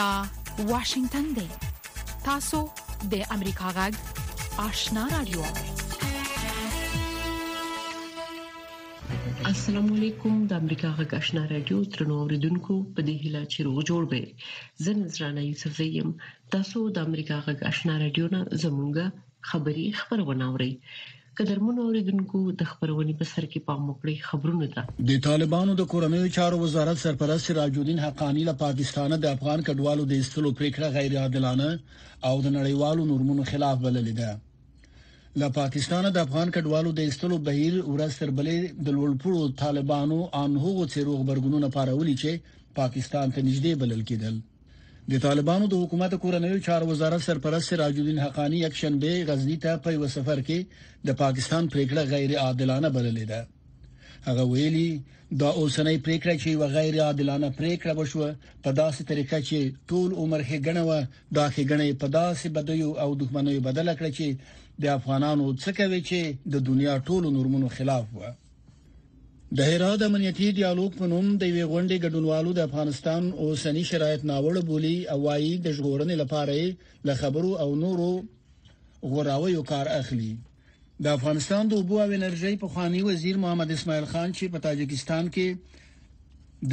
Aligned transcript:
دا 0.00 0.10
واشنگتن 0.72 1.26
دی 1.36 1.48
تاسو 2.28 2.58
د 3.12 3.14
امریکا 3.36 3.68
غږ 3.78 3.92
آشنا 4.68 5.02
رادیو 5.14 5.42
السلام 9.52 9.86
علیکم 9.96 10.34
د 10.50 10.52
امریکا 10.62 10.90
غږ 10.98 11.10
آشنا 11.20 11.42
رادیو 11.52 11.78
ترنو 11.96 12.14
اوریدونکو 12.22 12.74
په 12.92 13.00
دې 13.06 13.14
هیله 13.22 13.42
چې 13.52 13.58
روغ 13.66 13.78
جوړ 13.90 14.02
به 14.10 14.20
زه 14.86 14.92
نذرانه 15.02 15.42
یوسف 15.50 15.72
زیم 15.92 16.10
تاسو 16.56 16.78
د 16.98 17.10
امریکا 17.10 17.36
غږ 17.46 17.58
آشنا 17.72 17.94
رادیو 18.04 18.26
نه 18.36 18.40
زمونږه 18.62 19.06
خبری 19.50 19.86
خبرونه 20.00 20.44
اورئ 20.52 20.72
قدرمنو 21.42 21.80
اوریدونکو 21.86 22.38
د 22.60 22.62
خبرونې 22.72 23.14
په 23.20 23.24
سر 23.32 23.44
کې 23.52 23.60
پام 23.68 23.80
وکړئ 23.86 24.12
خبرونه 24.28 24.66
ده 24.74 24.82
د 25.10 25.22
طالبانو 25.28 25.72
د 25.80 25.86
کورنیو 25.92 26.28
چارو 26.36 26.58
وزارت 26.64 27.00
سرپرست 27.04 27.48
سراج 27.50 27.78
الدین 27.82 28.00
حقانی 28.06 28.44
له 28.50 28.54
پاکستانه 28.64 29.16
د 29.24 29.32
افغان 29.36 29.64
کډوالو 29.68 30.04
د 30.10 30.14
ایستلو 30.18 30.52
پریکړه 30.60 30.90
غیر 30.98 31.16
عادلانه 31.22 31.68
او 32.28 32.34
د 32.44 32.54
نړیوالو 32.58 33.08
نورمونو 33.12 33.48
خلاف 33.50 33.82
بللې 33.86 34.14
ده 34.20 35.42
له 35.44 35.48
پاکستانه 35.58 36.14
د 36.18 36.24
افغان 36.26 36.54
کډوالو 36.58 36.94
د 37.00 37.08
ایستلو 37.08 37.40
بهیر 37.50 37.80
ورستر 37.90 38.32
بلې 38.38 38.86
د 38.86 38.96
لوړپوړو 38.96 39.58
طالبانو 39.64 40.20
ان 40.44 40.56
هوغو 40.66 40.88
څیرو 40.94 41.18
خبرګونونه 41.22 41.74
پارولي 41.78 42.16
چې 42.24 42.56
پاکستان 42.80 43.36
ته 43.36 43.46
نږدې 43.48 43.78
بلل 43.84 44.08
کېدل 44.12 44.40
د 45.10 45.12
طالبانو 45.26 45.64
د 45.68 45.74
حکومت 45.82 46.12
کورنیو 46.22 46.64
چارو 46.66 46.84
وزارت 46.92 47.20
سرپرست 47.26 47.66
سراج 47.70 47.94
الدین 48.00 48.18
حقانی 48.26 48.58
یک 48.66 48.74
شنبه 48.80 49.12
غزنی 49.28 49.56
ته 49.64 49.70
په 49.84 49.88
یو 49.96 50.06
سفر 50.16 50.38
کې 50.48 50.58
د 51.06 51.16
پاکستان 51.22 51.62
پریکړه 51.72 52.02
غیر 52.12 52.30
عادلانه 52.44 52.88
بللې 52.96 53.24
ده 53.32 53.40
هغه 54.28 54.42
ویلي 54.52 54.90
دا 55.40 55.48
اوسنۍ 55.60 55.96
پریکړه 56.06 56.34
چې 56.42 56.50
و 56.60 56.62
غیر 56.76 56.94
عادلانه 57.06 57.48
پریکړه 57.58 57.92
وشوه 58.00 58.30
په 58.64 58.70
داسې 58.82 59.02
طریقه 59.10 59.38
چې 59.48 59.58
ټول 59.88 60.08
عمر 60.22 60.40
هیګنه 60.50 60.82
و 60.88 60.90
دا 61.36 61.46
هیګنه 61.56 61.84
په 62.02 62.06
داسې 62.20 62.46
بدیو 62.56 62.90
او 63.02 63.08
دښمنیو 63.22 63.60
بدل 63.68 63.88
کړ 63.98 64.08
چې 64.18 64.26
د 64.82 64.84
افغانانو 64.98 65.46
څخه 65.64 65.82
وی 65.90 66.00
چې 66.10 66.20
د 66.52 66.64
دنیا 66.68 66.94
ټولو 67.08 67.28
نورمونو 67.36 67.68
خلاف 67.76 68.06
و 68.18 68.20
د 69.58 69.60
هرات 69.70 70.00
امنیتي 70.06 70.46
ډیالوګ 70.58 70.92
په 70.98 71.04
نوم 71.12 71.26
د 71.40 71.44
وی 71.54 71.64
غونډې 71.72 71.96
ګډونوالو 72.04 72.50
د 72.58 72.60
افغانستان 72.68 73.22
اوسنی 73.46 73.82
شرایط 73.90 74.22
ناوړه 74.30 74.62
بولی 74.70 74.96
او 75.12 75.16
وايي 75.26 75.50
د 75.66 75.74
ژغورنې 75.78 76.16
لپاره 76.22 76.58
له 77.10 77.14
خبرو 77.20 77.50
او 77.62 77.66
نورو 77.84 78.12
غوراویو 79.12 79.62
کار 79.72 79.86
اخلي 80.00 80.30
د 81.04 81.12
افغانستان 81.16 81.62
د 81.74 81.80
اوبو 81.80 81.96
او 82.06 82.08
انرژي 82.20 82.54
په 82.64 82.68
خاني 82.78 83.00
وزیر 83.10 83.36
محمد 83.44 83.68
اسماعیل 83.76 84.06
خان 84.12 84.28
چې 84.38 84.44
په 84.52 84.58
تاجکستان 84.66 85.24
کې 85.34 85.48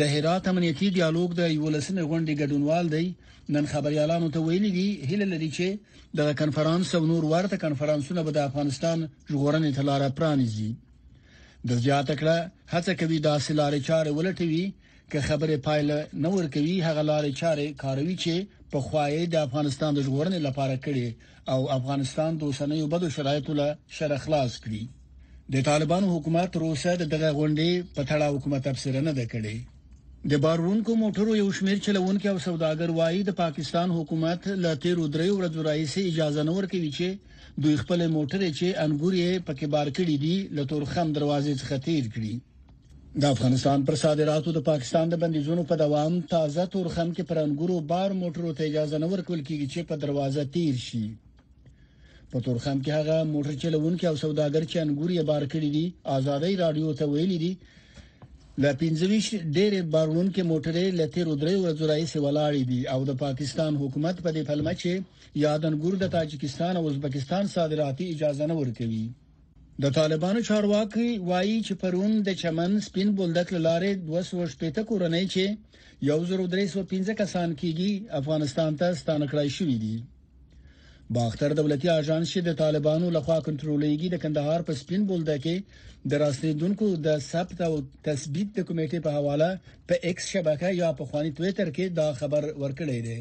د 0.02 0.14
هرات 0.14 0.44
امنیتي 0.54 0.88
ډیالوګ 0.98 1.30
د 1.40 1.42
یولسمې 1.58 2.04
غونډې 2.10 2.34
ګډونوال 2.42 2.86
دی 2.96 3.06
نن 3.56 3.66
خبريالانو 3.74 4.28
ته 4.36 4.40
ویلي 4.50 4.72
دي 4.82 4.88
هله 5.10 5.26
لري 5.38 5.50
چې 5.58 5.68
د 6.20 6.36
کنفرانس 6.42 6.96
او 6.98 7.04
نور 7.14 7.24
ورته 7.34 7.56
کنفرانسونه 7.66 8.22
به 8.28 8.32
د 8.38 8.46
افغانستان 8.50 8.98
ژغورنې 9.32 9.72
تلاره 9.78 10.10
پرانیزي 10.20 10.72
د 11.68 11.72
زیاته 11.86 12.14
کړه 12.22 12.38
هڅه 12.74 12.92
کوي 13.00 13.18
دا 13.28 13.36
سلارې 13.48 13.80
چارې 13.90 14.12
ولټوي 14.18 14.66
که 15.12 15.20
خبره 15.28 15.56
پایله 15.68 15.98
نه 16.24 16.30
ورکوي 16.38 16.76
هغه 16.88 17.02
لارې 17.12 17.32
چارې 17.42 17.68
کاروي 17.84 18.16
چې 18.24 18.36
په 18.72 18.78
خوایې 18.86 19.22
د 19.30 19.36
افغانستان 19.48 19.92
د 19.94 20.00
ژغورنې 20.06 20.40
لپاره 20.48 20.76
کړي 20.86 21.08
او 21.54 21.60
افغانستان 21.78 22.32
د 22.36 22.42
اوسنیو 22.50 22.92
بدو 22.94 23.08
شرایطو 23.16 23.52
له 23.62 23.68
شر 23.96 24.12
خلاص 24.26 24.52
کړي 24.64 24.84
د 25.54 25.56
طالبانو 25.70 26.08
حکومت 26.16 26.52
روسه 26.66 26.92
دغه 27.14 27.30
غونډې 27.38 27.70
په 27.96 28.02
تړه 28.10 28.26
حکومت 28.36 28.62
تفسیر 28.70 28.96
نه 29.08 29.14
ده 29.18 29.26
کړې 29.34 29.56
د 30.28 30.34
بارونکو 30.44 30.92
موټرو 31.02 31.36
یو 31.36 31.52
شمیر 31.58 31.78
چلونکو 31.86 32.28
او 32.32 32.40
سوداګر 32.48 32.90
وایي 32.96 33.20
د 33.28 33.32
پاکستان 33.42 33.92
حکومت 33.98 34.42
له 34.64 34.76
تیر 34.84 34.98
درې 35.16 35.30
ورځو 35.38 35.64
راهیسې 35.68 36.02
اجازه 36.12 36.44
نه 36.50 36.54
ورکوي 36.58 36.90
چې 36.98 37.08
دوی 37.66 37.76
خپل 37.82 38.00
موټرې 38.16 38.50
چې 38.60 38.68
انګورې 38.86 39.44
پکې 39.48 39.68
بار 39.76 39.88
کړي 39.98 40.16
دي 40.26 40.36
له 40.58 40.64
تورخم 40.72 41.08
دروازې 41.18 41.54
څخه 41.62 41.76
تیر 41.88 42.06
کړي 42.14 42.34
د 43.22 43.32
افغانستان 43.34 43.84
پر 43.88 43.96
صادراتو 44.04 44.52
د 44.58 44.68
پاکستان 44.72 45.06
د 45.10 45.16
بندیزونو 45.24 45.64
په 45.72 45.76
دوام 45.84 46.20
تازه 46.34 46.66
تورخم 46.76 47.08
کې 47.16 47.24
پر 47.32 47.38
انګورو 47.46 47.82
بار 47.94 48.10
موټرو 48.22 48.52
ته 48.58 48.64
اجازه 48.70 48.98
نه 49.04 49.08
ورکول 49.14 49.40
کیږي 49.48 49.68
چې 49.74 49.82
په 49.90 49.96
دروازه 50.04 50.44
تیر 50.58 50.76
شي 50.90 51.06
په 52.32 52.38
تورخم 52.48 52.78
کې 52.84 52.92
هغه 53.00 53.18
موټر 53.34 53.60
چلونکو 53.64 54.06
او 54.12 54.16
سوداګر 54.24 54.68
چې 54.72 54.78
انګورې 54.86 55.22
بار 55.32 55.44
کړي 55.54 55.70
دي 55.78 55.86
ازادي 56.20 56.54
رادیو 56.64 56.94
ته 57.00 57.08
ویلي 57.14 57.38
دي 57.46 57.54
ل 58.64 58.68
15 58.80 59.44
ډېر 59.58 59.74
بارون 59.94 60.28
کې 60.36 60.42
موټرې 60.52 60.86
لته 61.00 61.20
رودري 61.28 61.56
ورځورای 61.60 62.04
سي 62.12 62.20
ولاړې 62.26 62.64
دي 62.72 62.82
او 62.94 63.00
د 63.10 63.12
پاکستان 63.26 63.72
حکومت 63.82 64.16
په 64.26 64.30
دې 64.36 64.44
پلمه 64.50 64.74
چې 64.82 64.92
یادنګور 65.46 65.94
د 66.00 66.06
تاجکستان 66.18 66.74
او 66.80 66.84
ازبکستان 66.92 67.44
صادراتي 67.56 68.06
اجازه 68.14 68.46
نه 68.52 68.56
ورکوي 68.62 69.06
د 69.84 69.86
طالبانو 69.98 70.42
چارواکي 70.50 71.10
وایي 71.30 71.58
چې 71.68 71.74
پرون 71.82 72.12
د 72.28 72.30
چمن 72.42 72.72
سپین 72.88 73.10
بولدک 73.18 73.50
لارې 73.68 73.92
215 74.12 74.90
کورنۍ 74.90 75.26
چې 75.34 75.46
1315 76.18 77.22
کسان 77.22 77.50
کیږي 77.62 77.92
افغانستان 78.22 78.72
ته 78.80 78.88
ستانه 79.02 79.26
کړای 79.32 79.50
شوې 79.58 79.78
دي 79.84 79.96
باختر 81.16 81.54
دولتي 81.58 81.90
اژانس 82.00 82.32
د 82.48 82.54
طالبانو 82.62 83.08
لخوا 83.16 83.36
کنټرولېږي 83.48 84.08
د 84.14 84.20
کندهار 84.24 84.60
په 84.68 84.74
سپین 84.82 85.02
بولده 85.12 85.38
کې 85.44 85.56
د 86.14 86.20
راستنیدونکو 86.24 86.90
د 87.08 87.24
ثبت 87.30 87.62
او 87.68 87.74
تثبیت 88.08 88.50
د 88.56 88.60
کمیټې 88.68 89.00
په 89.08 89.12
حواله 89.16 89.50
په 89.92 89.96
ایکس 90.10 90.24
شبکه 90.34 90.70
یا 90.82 90.90
په 91.00 91.04
خواني 91.14 91.32
ټوئیټر 91.40 91.68
کې 91.78 91.86
دا 92.02 92.06
خبر 92.20 92.46
ورکړی 92.62 93.00
دی 93.08 93.20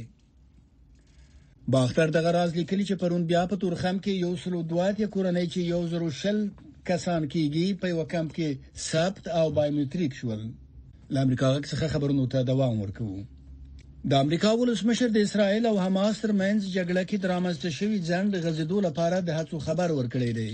باختر 1.76 2.12
دغه 2.18 2.30
راز 2.38 2.50
لیکلی 2.58 2.84
چې 2.88 3.00
پرون 3.04 3.24
بیا 3.32 3.42
په 3.54 3.58
تورخم 3.64 3.96
کې 4.08 4.12
یو 4.26 4.36
سلو 4.44 4.62
دوات 4.74 5.00
یا 5.04 5.08
کورنۍ 5.16 5.46
چې 5.52 5.60
یو 5.72 5.80
زرو 5.94 6.10
شل 6.20 6.38
کسان 6.92 7.22
کېږي 7.32 7.66
په 7.80 7.86
یو 7.94 8.04
کمپ 8.12 8.30
کې 8.36 8.84
ثبت 8.90 9.32
او 9.40 9.46
بایومټریک 9.58 10.12
شول 10.22 10.46
لامریکا 11.16 11.50
څخه 11.70 11.92
خبرونو 11.96 12.28
ته 12.36 12.48
دوام 12.54 12.80
ورکوي 12.84 13.24
د 14.10 14.14
امریکا 14.24 14.50
ولسمشر 14.58 15.08
د 15.14 15.18
اسرایل 15.26 15.64
او 15.70 15.74
حماس 15.84 16.20
ترمنځ 16.24 16.58
جګړه 16.76 17.02
کې 17.08 17.16
درامسته 17.24 17.68
شوی 17.78 17.98
ځند 18.10 18.32
غزیدو 18.44 18.78
لپاره 18.86 19.16
د 19.26 19.30
هڅو 19.38 19.56
خبر 19.66 19.88
ورکړی 19.98 20.30
دی 20.38 20.52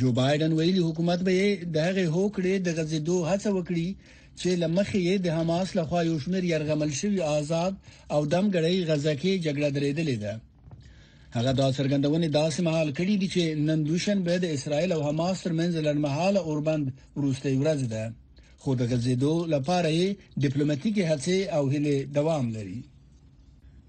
جو 0.00 0.12
بایدن 0.18 0.52
ویلي 0.58 0.82
حکومت 0.88 1.20
به 1.28 1.36
دغه 1.78 2.04
هوکړې 2.16 2.54
د 2.66 2.68
غزیدو 2.78 3.16
هڅه 3.30 3.48
وکړي 3.56 3.88
چې 4.40 4.48
لمخې 4.62 5.00
یې 5.08 5.14
د 5.26 5.38
حماس 5.38 5.68
لخوا 5.78 6.00
یو 6.08 6.16
شمېر 6.24 6.44
يرغمل 6.52 6.90
شوی 7.00 7.20
آزاد 7.36 7.72
او 8.14 8.20
دمګړی 8.34 8.76
غزه 8.90 9.12
کې 9.22 9.32
جګړه 9.46 9.68
درېدلې 9.76 10.16
ده 10.24 10.32
هغه 11.36 11.52
دا 11.60 11.66
څرګندونه 11.78 12.26
داسې 12.40 12.60
مهال 12.68 12.88
کړي 12.98 13.14
دي 13.22 13.28
چې 13.34 13.42
نن 13.68 13.86
دوشنبه 13.88 14.36
د 14.44 14.54
اسرایل 14.56 14.90
او 14.96 15.00
حماس 15.08 15.36
ترمنځ 15.46 15.72
لړمحاله 15.86 16.40
اوربند 16.48 16.86
وروستۍ 17.16 17.54
ورځ 17.62 17.80
ده 17.94 18.04
خو 18.62 18.70
د 18.80 18.82
غزیدو 18.90 19.32
لپاره 19.54 19.88
یې 19.98 20.08
ډیپلوماټیکي 20.44 21.02
هڅې 21.10 21.38
او 21.56 21.62
هله 21.72 21.94
دوام 22.18 22.44
لري 22.56 22.80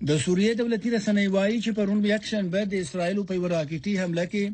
د 0.09 0.11
سوریې 0.25 0.51
دولتي 0.61 0.89
رسنۍ 0.97 1.28
وایي 1.35 1.57
چې 1.66 1.72
پرون 1.78 2.00
بیا 2.05 2.16
اکشن 2.19 2.45
به 2.53 2.61
د 2.72 2.75
اسرایل 2.85 3.17
په 3.29 3.35
وراکټي 3.44 3.94
حمله 4.01 4.25
کې 4.31 4.45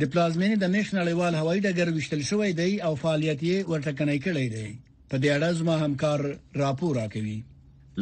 د 0.00 0.02
پلازمینې 0.12 0.56
د 0.60 0.66
نېشنلوال 0.76 1.32
هوایي 1.40 1.60
ډګر 1.66 1.88
وشتل 1.96 2.20
شوې 2.30 2.50
دی 2.60 2.72
او 2.86 2.92
فعالیت 3.02 3.40
یې 3.50 3.56
ورټکنی 3.70 4.18
کړی 4.26 4.46
دی 4.54 4.68
په 5.10 5.16
دې 5.22 5.28
اړه 5.36 5.48
زما 5.60 5.74
همکار 5.84 6.20
راپور 6.62 6.92
راکوي 7.02 7.38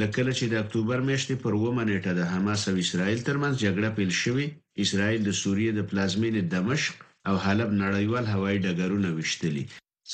لکه 0.01 0.19
چې 0.39 0.45
د 0.49 0.55
اکتوبر 0.65 0.99
میاشتې 1.09 1.35
پر 1.43 1.53
ومنېټه 1.63 2.11
د 2.19 2.23
حماس 2.33 2.63
او 2.71 2.75
اسرایل 2.85 3.21
ترمنځ 3.29 3.55
جګړه 3.65 3.89
پیل 3.97 4.13
شوې 4.23 4.47
اسرایل 4.85 5.21
د 5.25 5.31
سوریې 5.43 5.71
د 5.75 5.81
پلازمینې 5.91 6.43
دمشق 6.57 6.95
او 7.29 7.35
حلب 7.45 7.71
نړیوال 7.85 8.25
هوایي 8.35 8.59
ډګرونه 8.67 9.09
وشتلي 9.19 9.65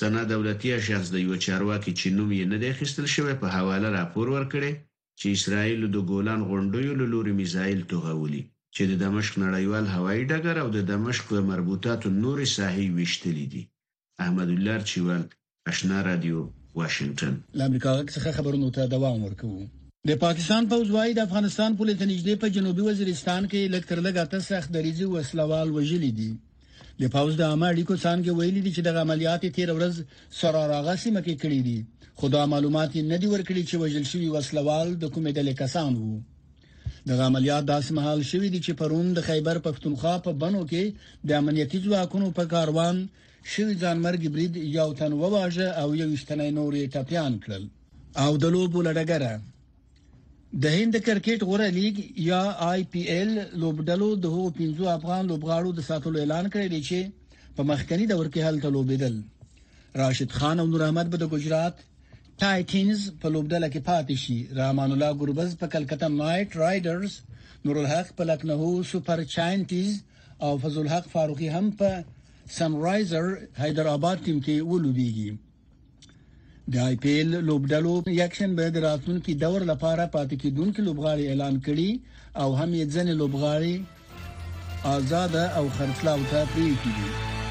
سنا 0.01 0.21
دولتي 0.33 0.71
شخص 0.89 1.09
د 1.15 1.21
یو 1.27 1.35
چارواکي 1.47 1.93
چې 2.01 2.07
نوم 2.19 2.31
یې 2.39 2.45
نه 2.53 2.59
دی 2.63 2.71
خستل 2.79 3.07
شوی 3.15 3.33
په 3.43 3.49
حواله 3.57 3.89
راپور 3.99 4.27
ورکړي 4.37 4.73
چې 5.21 5.27
اسرائیل 5.39 5.83
د 5.97 6.05
ګولان 6.13 6.41
غونډیو 6.53 6.93
له 7.01 7.07
لوري 7.15 7.33
میزایل 7.41 7.81
توغولي 7.91 8.39
چې 8.75 8.83
د 8.93 9.03
دمشق 9.05 9.35
نړیوال 9.45 9.85
هوایي 9.95 10.23
ډګر 10.33 10.57
او 10.63 10.69
د 10.77 10.87
دمشق 10.93 11.29
مربوطاتو 11.51 12.07
نورې 12.23 12.47
ساحې 12.59 12.87
وشتلې 12.99 13.47
دي 13.53 13.63
احمد 14.27 14.49
الله 14.57 14.77
چوال 14.93 15.23
آشنا 15.73 15.99
رادیو 16.09 16.41
واشنگتن 16.81 17.35
امریکا 17.67 17.93
څخه 18.15 18.29
خبرونه 18.39 18.69
ته 18.79 18.83
دوام 18.95 19.19
ورکوي 19.27 19.65
د 20.13 20.23
پاکستان 20.25 20.63
پوز 20.71 20.87
وايي 20.97 21.13
د 21.21 21.29
افغانستان 21.29 21.71
پولیس 21.83 21.99
نږدې 22.11 22.35
په 22.47 22.57
جنوبي 22.57 22.83
وزیرستان 22.89 23.43
کې 23.51 23.61
لکټر 23.77 23.99
لګاته 24.09 24.39
سخت 24.51 24.69
دریځي 24.77 25.07
وسلوال 25.15 25.69
وژلې 25.77 26.11
دي 26.23 26.31
د 27.03 27.05
پاوز 27.15 27.35
د 27.39 27.43
عامه 27.51 27.67
اړیکو 27.75 27.95
څنګه 28.05 28.31
ویلي 28.39 28.61
دي 28.65 28.73
چې 28.77 28.83
د 28.85 28.89
عملیات 29.05 29.41
13 29.57 29.77
ورځ 29.79 29.95
سره 30.41 30.59
راغسي 30.73 31.09
مکه 31.17 31.35
کړی 31.43 31.61
دي 31.69 31.79
خدا 32.21 32.43
معلومات 32.53 32.91
نه 33.13 33.17
دی 33.21 33.27
ورکړي 33.35 33.63
چې 33.71 33.77
وژل 33.83 34.05
شوی 34.13 34.29
وسلوال 34.37 34.89
د 34.97 35.05
کومې 35.15 35.31
ډلې 35.39 35.55
کسان 35.63 35.93
وو 36.01 36.15
د 37.09 37.11
عملیات 37.31 37.65
داسې 37.73 37.91
محل 37.99 38.21
شوې 38.31 38.49
دي 38.55 38.61
چې 38.67 38.73
پرون 38.81 39.07
د 39.15 39.21
خیبر 39.29 39.57
پښتونخوا 39.67 40.15
په 40.27 40.33
بنو 40.43 40.63
کې 40.71 40.85
د 41.29 41.31
امنیتي 41.41 41.79
ځواکونو 41.87 42.27
په 42.39 42.45
کاروان 42.55 42.97
شوی 43.53 43.75
ځانمرګ 43.83 44.21
برید 44.35 44.55
یو 44.79 44.89
تن 45.01 45.13
وواژه 45.23 45.67
او 45.83 45.89
یو 46.03 46.09
شتنې 46.23 46.49
نورې 46.59 46.83
ټپيان 46.95 47.33
کړل 47.45 47.65
او 48.25 48.31
د 48.43 48.45
لوبو 48.55 48.79
لړګره 48.89 49.33
د 50.61 50.65
هند 50.77 50.95
کرکټ 51.07 51.41
غوړه 51.49 51.69
لیګ 51.79 51.95
یا 52.31 52.43
آی 52.71 52.81
پی 52.93 53.01
ایل 53.13 53.31
لوبډلو 53.63 54.09
د 54.25 54.27
هو 54.35 54.43
15 54.59 54.89
افغان 54.99 55.23
لوبغاړو 55.31 55.71
د 55.75 55.81
ساتلو 55.89 56.19
اعلان 56.21 56.47
کړی 56.55 56.69
دی 56.75 56.81
چې 56.89 56.99
په 57.57 57.63
مخکنی 57.71 58.07
دور 58.11 58.27
کې 58.33 58.41
هلته 58.49 58.69
لوبېدل 58.75 59.15
راشد 60.01 60.31
خان 60.39 60.57
او 60.61 60.67
نور 60.73 60.83
احمد 60.87 61.07
په 61.13 61.19
ګجرات 61.35 61.75
ټایټنز 62.41 63.01
په 63.21 63.29
لوبډله 63.35 63.69
کې 63.73 63.81
پاتې 63.89 64.15
شي 64.25 64.37
رحمان 64.59 64.91
الله 64.93 65.11
ګربز 65.21 65.51
په 65.61 65.67
کلکتا 65.75 66.07
نایټ 66.21 66.49
رائډرز 66.63 67.13
نور 67.65 67.77
الحق 67.83 68.09
په 68.19 68.23
لکنهو 68.31 68.71
سپر 68.93 69.21
چاینټیز 69.37 69.91
او 70.45 70.53
فضل 70.63 70.79
الحق 70.85 71.07
فاروقي 71.15 71.49
هم 71.57 71.67
په 71.81 71.91
سنرایزر 72.59 73.25
حیدرآباد 73.63 74.17
ټیم 74.27 74.39
کې 74.47 74.57
ولوبېږي 74.71 75.31
د 76.75 76.77
آی 76.89 76.95
پی 77.03 77.11
ایل 77.15 77.31
لوبډلو 77.49 77.95
یکشن 78.21 78.51
به 78.59 78.67
د 78.75 78.83
راتلونکي 78.85 79.33
دور 79.45 79.61
لپاره 79.73 80.05
پاتې 80.15 80.35
کیدونکو 80.43 80.79
لوبغاړي 80.89 81.25
اعلان 81.29 81.57
کړي 81.67 81.91
او 82.43 82.49
هم 82.61 82.71
یې 82.79 82.85
ځنې 82.95 83.15
لوبغاړي 83.21 83.75
آزاد 84.97 85.35
او 85.59 85.65
خرڅلاو 85.77 86.27
ته 86.33 86.41
پریږدي 86.53 86.97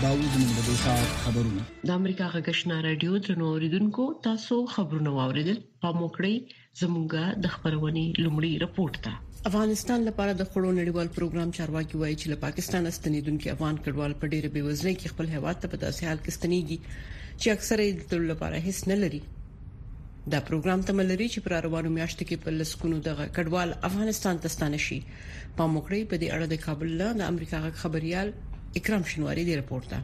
دا 0.01 0.11
وزمن 0.19 0.49
د 0.55 0.71
ساعت 0.83 1.09
خبرونه 1.23 1.61
د 1.87 1.95
امریکا 1.99 2.25
غږشنا 2.35 2.77
رادیو 2.87 3.13
تر 3.27 3.35
اوریدونکو 3.49 4.03
تاسو 4.29 4.55
خبرونه 4.75 5.09
واوریدل 5.19 5.57
پام 5.85 5.95
وکړئ 6.03 6.35
زموږه 6.81 7.23
د 7.43 7.53
خبرونې 7.55 8.05
لومړی 8.25 8.51
رپورت 8.65 8.95
ته 9.07 9.13
افغانستان 9.49 9.99
لپاره 10.07 10.31
د 10.39 10.43
خړو 10.51 10.69
نړیوال 10.79 11.07
پروګرام 11.15 11.49
چارواکي 11.59 11.95
وایي 12.01 12.15
چې 12.21 12.27
له 12.31 12.37
پاکستان 12.45 12.83
استنیدونکو 12.91 13.45
افغان 13.55 13.75
کډوال 13.87 14.13
په 14.23 14.29
ډیره 14.33 14.49
بیوزلۍ 14.57 14.93
کې 14.99 15.11
خپل 15.13 15.27
هیواد 15.35 15.55
ته 15.63 15.67
په 15.71 15.77
داسې 15.85 16.01
حال 16.09 16.19
کې 16.25 16.35
ستنیږي 16.37 16.77
چې 17.41 17.47
اکثره 17.55 17.81
یې 17.87 17.93
د 18.13 18.29
لپاره 18.33 18.57
هیڅ 18.67 18.79
نه 18.93 18.97
لري 19.03 19.21
دا 20.31 20.39
پروګرام 20.51 20.79
تمه 20.91 21.03
لري 21.11 21.27
چې 21.33 21.39
پر 21.47 21.51
روانو 21.69 21.89
میاشتو 21.97 22.23
کې 22.27 22.43
په 22.45 22.49
لسکونو 22.61 22.97
دغه 23.11 23.25
کډوال 23.41 23.69
افغانستان 23.91 24.35
ته 24.47 24.55
ستانه 24.59 24.79
شي 24.87 24.99
په 25.55 25.63
مخړې 25.73 26.01
په 26.09 26.15
دې 26.21 26.29
اړه 26.35 26.47
د 26.55 26.65
کابل 26.69 26.89
له 27.03 27.27
امریکا 27.35 27.57
غ 27.67 27.77
خبريال 27.85 28.27
اکرام 28.81 29.03
شنواری 29.13 29.43
دی 29.51 29.61
رپورټ 29.63 29.85
ده 29.95 29.99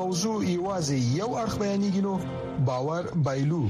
موضوع 0.00 0.36
یوازې 0.56 0.96
یو 1.20 1.26
اړخ 1.42 1.54
بیانېږي 1.62 2.02
نو 2.06 2.12
باور 2.68 3.04
بایلو 3.28 3.60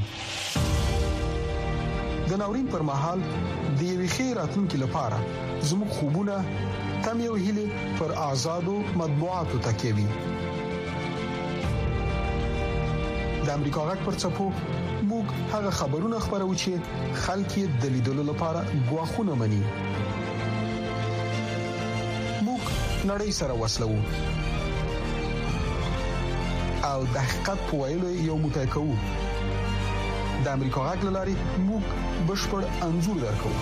د 2.30 2.40
ناورین 2.42 2.66
پر 2.72 2.82
مهال 2.88 3.20
د 3.26 3.80
یوې 3.90 4.08
خیراتونکو 4.16 4.76
لپاره 4.84 5.18
زموږ 5.68 5.90
خوبونه 5.98 6.36
تم 7.04 7.20
یو 7.26 7.34
هلي 7.44 7.66
پر 8.00 8.14
آزادو 8.30 8.74
مطبوعاتو 9.02 9.58
تکيوي 9.68 10.06
د 13.46 13.48
امریکا 13.58 13.86
غک 13.90 14.02
پر 14.08 14.18
چپو 14.24 14.48
موږ 15.10 15.26
هغه 15.54 15.70
خبرونه 15.82 16.18
خبرو 16.26 16.50
چې 16.64 17.14
خلک 17.28 17.56
یې 17.58 17.66
د 17.86 17.96
لیدلو 17.98 18.22
لپاره 18.32 18.66
غواخونه 18.90 19.34
مني 19.44 19.62
موږ 22.48 22.62
نړۍ 23.10 23.30
سره 23.40 23.52
وسلو 23.64 23.90
او 26.94 27.04
د 27.14 27.16
حقیقت 27.28 27.62
په 27.68 27.78
ویلو 27.82 28.08
یو 28.28 28.34
موټی 28.42 28.64
کوو 28.74 28.96
د 30.44 30.46
امریکا 30.56 30.82
غږ 30.88 31.00
لاري 31.16 31.34
موږ 31.68 31.82
بشپړ 32.28 32.62
انزور 32.88 33.16
درکو 33.22 33.52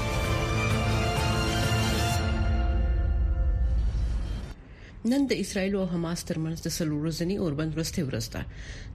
نن 5.13 5.25
د 5.33 5.43
اسرایل 5.45 5.75
او 5.81 5.87
حماس 5.95 6.25
ترمنځ 6.29 6.59
د 6.63 6.69
سلو 6.79 6.95
ورځنی 7.01 7.37
اوربند 7.47 7.73
ورسته 7.81 8.01
ورسته 8.11 8.41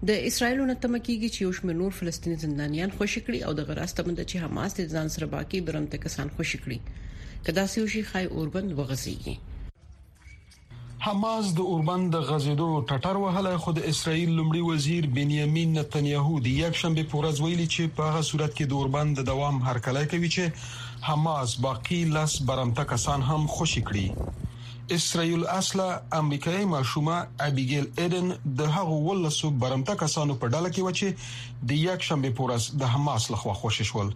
د 0.07 0.09
اسرایل 0.29 0.59
نه 0.71 0.75
تمکیږي 0.85 1.29
چې 1.33 1.39
یو 1.45 1.51
شمېر 1.59 1.75
نور 1.83 1.91
فلسطیني 1.99 2.37
زندانیان 2.47 2.89
خوشی 2.97 3.21
کړي 3.25 3.39
او 3.49 3.59
د 3.59 3.69
غراست 3.71 3.97
باندې 4.05 4.23
چې 4.29 4.35
حماس 4.47 4.71
د 4.79 4.97
ځان 4.97 5.07
سره 5.17 5.25
باقي 5.35 5.59
برمته 5.67 6.03
کسان 6.07 6.27
خوشی 6.39 6.57
کړي 6.63 6.79
کدا 7.49 7.65
سيوشي 7.75 8.03
خای 8.13 8.25
اوربند 8.39 8.69
وغځيږي 8.79 9.35
حماس 11.07 11.45
د 11.57 11.59
اوربند 11.73 12.07
د 12.15 12.23
غزیدو 12.29 12.65
ټټر 12.87 13.19
وهله 13.19 13.51
خو 13.65 13.73
د 13.75 13.83
اسرایل 13.91 14.31
لمړي 14.39 14.63
وزیر 14.69 15.05
بنیامین 15.17 15.69
نتنیاهو 15.79 16.41
د 16.47 16.57
یک 16.63 16.75
شنبه 16.81 17.05
په 17.11 17.21
ورځ 17.21 17.37
ویلي 17.45 17.67
چې 17.75 17.93
په 17.99 18.07
هغه 18.09 18.25
صورت 18.31 18.51
کې 18.57 18.65
د 18.71 18.81
اوربند 18.81 19.13
د 19.19 19.27
دوام 19.31 19.61
هرکلی 19.69 20.03
کوي 20.15 20.29
چې 20.35 21.07
حماس 21.07 21.55
باقي 21.67 22.01
لاس 22.17 22.35
برمته 22.51 22.87
کسان 22.93 23.19
هم 23.29 23.47
خوشی 23.55 23.81
کړي 23.91 24.07
اسرائیل 24.95 25.43
اصله 25.53 25.85
امریکایي 26.19 26.63
ماشومه 26.69 27.15
ابيګيل 27.47 27.89
ايدن 28.03 28.29
د 28.61 28.69
هغو 28.77 28.95
ولسو 29.07 29.49
برمته 29.63 29.95
کسانو 30.03 30.37
په 30.43 30.49
ډله 30.55 30.71
کې 30.77 30.85
و 30.85 30.95
چې 30.99 31.67
د 31.71 31.79
یک 31.81 32.07
شنبه 32.07 32.31
پورس 32.39 32.65
د 32.83 32.91
حماس 32.93 33.27
لخوا 33.35 33.53
خوشش 33.61 33.91
ول 33.97 34.09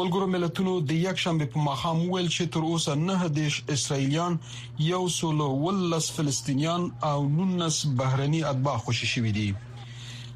ملګرو 0.00 0.30
ملتونو 0.36 0.76
د 0.94 1.00
یک 1.06 1.22
شنبه 1.24 1.50
په 1.56 1.66
مخام 1.68 2.02
ویل 2.06 2.30
چې 2.36 2.50
تر 2.56 2.66
اوسه 2.70 2.96
نه 3.04 3.30
دیش 3.40 3.60
اسرائیلیان 3.76 4.40
یو 4.90 5.02
سلو 5.18 5.50
ولس 5.66 6.10
فلسطینیان 6.20 6.88
او 7.12 7.14
نونس 7.38 7.84
بهرني 8.02 8.44
اتباع 8.54 8.76
خوشش 8.88 9.14
شوي 9.18 9.36
دي 9.40 9.48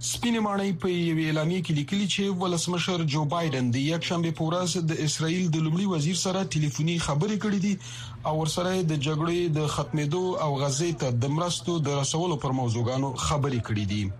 سپینې 0.08 0.42
مانای 0.44 0.68
په 0.82 0.90
یوې 0.90 1.24
اعلامیه 1.30 1.64
کې 1.64 1.76
لیکلي 1.78 2.04
چې 2.12 2.42
ولسمشر 2.42 3.02
جو 3.14 3.24
بایدن 3.32 3.66
د 3.72 3.80
یک 3.94 4.06
شنبه 4.10 4.30
پورس 4.38 4.76
د 4.92 5.02
اسرائیل 5.06 5.50
د 5.56 5.64
لومړي 5.66 5.90
وزیر 5.94 6.18
سره 6.20 6.46
ټلیفوني 6.54 6.94
خبرې 7.06 7.42
کړې 7.42 7.58
دي 7.64 7.74
او 8.28 8.38
ورسره 8.40 8.70
د 8.88 8.96
جګړې 9.04 9.52
د 9.58 9.68
ختمېدو 9.74 10.20
او 10.46 10.50
غزې 10.62 10.90
ته 11.00 11.08
د 11.22 11.28
مرستو 11.36 11.76
د 11.86 11.94
رسولو 12.00 12.36
پر 12.42 12.52
موضوعګانو 12.58 13.08
خبرې 13.26 13.60
کړې 13.68 13.84
دي 13.92 14.10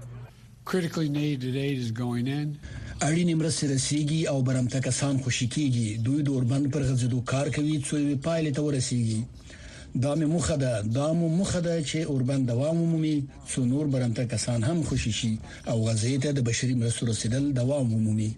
critically 0.71 1.09
needed 1.17 1.57
aid 1.65 1.79
is 1.85 1.91
going 2.01 2.27
in 2.39 2.49
اړینې 3.07 3.35
مرستې 3.41 3.65
رسیدي 3.75 4.21
او 4.33 4.37
برمته 4.49 4.81
کسان 4.89 5.19
خوشی 5.25 5.49
کیږي 5.57 6.05
دوی 6.07 6.21
د 6.25 6.33
اوربند 6.39 6.71
پر 6.73 6.83
غزدو 6.91 7.23
کار 7.33 7.51
کوي 7.57 7.77
چې 7.85 8.05
وی 8.09 8.15
پایلې 8.27 8.53
ته 8.57 8.65
ورسیږي 8.67 9.21
دا 10.05 10.13
مې 10.19 10.27
مخه 10.35 10.57
ده 10.57 10.83
دا 10.99 11.13
مو 11.19 11.29
مخه 11.39 11.61
ده 11.69 11.79
چې 11.89 12.11
اوربند 12.13 12.47
دوام 12.53 12.77
ومومي 12.83 13.17
څو 13.53 13.59
نور 13.71 13.87
برمته 13.95 14.25
کسان 14.35 14.65
هم 14.71 14.83
خوشی 14.91 15.13
شي 15.23 15.33
او 15.71 15.79
غزې 15.89 16.23
ته 16.27 16.31
د 16.39 16.47
بشري 16.51 16.75
مرستو 16.83 17.07
رسیدل 17.11 17.51
دوام 17.63 17.93
ومومي 17.95 18.31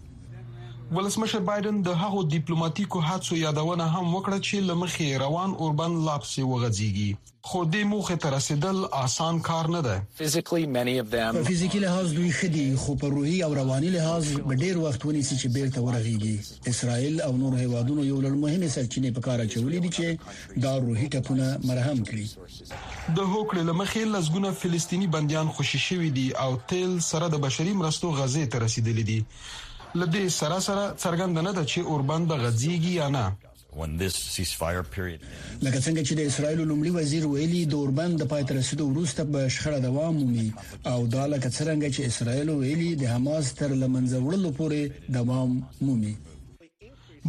ولسمشر 0.95 1.41
بایدن 1.49 1.77
د 1.85 1.93
هغو 1.99 2.19
ډیپلوماټیکو 2.33 3.01
هڅو 3.05 3.37
یادونه 3.43 3.85
هم 3.93 4.09
وکړه 4.17 4.39
چې 4.49 4.65
لمخې 4.71 5.07
روان 5.23 5.55
اوربن 5.67 5.95
لاپسې 6.09 6.43
وغځيږي 6.51 7.33
خو 7.51 7.63
دې 7.75 7.85
موخه 7.93 8.17
تر 8.25 8.35
رسیدل 8.37 8.83
آسان 8.99 9.39
کار 9.47 9.71
نه 9.77 9.81
ده 9.87 9.95
فزیکی 10.19 11.81
لحاظ 11.87 12.13
دوی 12.19 12.29
خدي 12.41 12.67
خو 12.85 12.97
په 13.05 13.11
روحي 13.15 13.39
او 13.47 13.49
رواني 13.61 13.93
لحاظ 13.97 14.29
ډېر 14.35 14.85
وخت 14.85 15.07
ونیسي 15.13 15.39
چې 15.41 15.57
بیرته 15.57 15.87
ورغيږي 15.87 16.69
اسرائیل 16.75 17.21
او 17.29 17.31
نور 17.39 17.57
هیوادونو 17.63 18.05
یو 18.11 18.21
لړ 18.29 18.37
مهمه 18.45 18.69
سرچینې 18.77 19.17
په 19.19 19.21
کار 19.31 19.47
اچولې 19.47 19.83
دي 19.87 19.97
چې 19.99 20.63
دا 20.67 20.77
روحي 20.85 21.09
ټپونه 21.15 21.49
مرهم 21.71 22.05
کړي 22.13 22.31
د 22.43 23.33
هوکړې 23.33 23.63
لمخې 23.71 24.15
لزګونه 24.15 24.51
فلسطینی 24.61 25.07
بنديان 25.19 25.49
خوشی 25.59 25.79
شوي 25.91 26.11
دي 26.23 26.29
او 26.47 26.55
تل 26.73 26.97
سره 27.13 27.35
د 27.37 27.45
بشري 27.51 27.77
مرستو 27.83 28.15
غزې 28.21 28.55
ته 28.55 28.67
رسیدلې 28.69 29.13
دي 29.13 29.21
لدې 30.01 30.25
سره 30.41 30.59
سره 30.69 30.85
څرګند 31.05 31.39
نه 31.47 31.53
ده 31.57 31.65
چې 31.73 31.79
اوربند 31.91 32.29
غځيږي 32.43 32.93
یا 33.03 33.09
نه 33.17 33.25
لکه 35.65 35.79
څنګه 35.87 36.01
چې 36.07 36.13
د 36.17 36.21
اسرایل 36.31 36.61
لومړي 36.71 36.91
وزیر 36.99 37.25
ویلي 37.29 37.63
د 37.67 37.75
اوربند 37.81 38.15
د 38.19 38.25
پاتره 38.33 38.57
رسیدو 38.61 38.85
وروسته 38.89 39.21
به 39.33 39.43
شخړه 39.55 39.79
دوام 39.89 40.13
مومي 40.21 40.49
او 40.93 40.99
دا 41.15 41.25
لکه 41.35 41.49
څنګه 41.59 41.87
چې 41.95 42.01
اسرایل 42.11 42.49
ویلي 42.61 42.91
د 43.03 43.05
حماس 43.15 43.47
تر 43.59 43.71
لمنځه 43.83 44.19
وړلو 44.27 44.51
پورې 44.59 44.81
دوام 45.17 45.51
مومي 45.87 46.15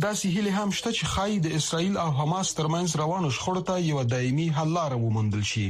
دا 0.03 0.11
سهیل 0.21 0.47
هم 0.57 0.69
شته 0.77 0.91
چې 0.97 1.05
خای 1.13 1.33
د 1.39 1.47
اسرایل 1.59 1.95
او 2.03 2.09
حماس 2.19 2.47
ترمنځ 2.57 2.89
روانه 3.01 3.29
شخړه 3.37 3.73
یو 3.91 3.99
دایمي 4.13 4.47
حل 4.57 4.69
لاره 4.77 4.97
وموندل 5.05 5.43
شي 5.51 5.67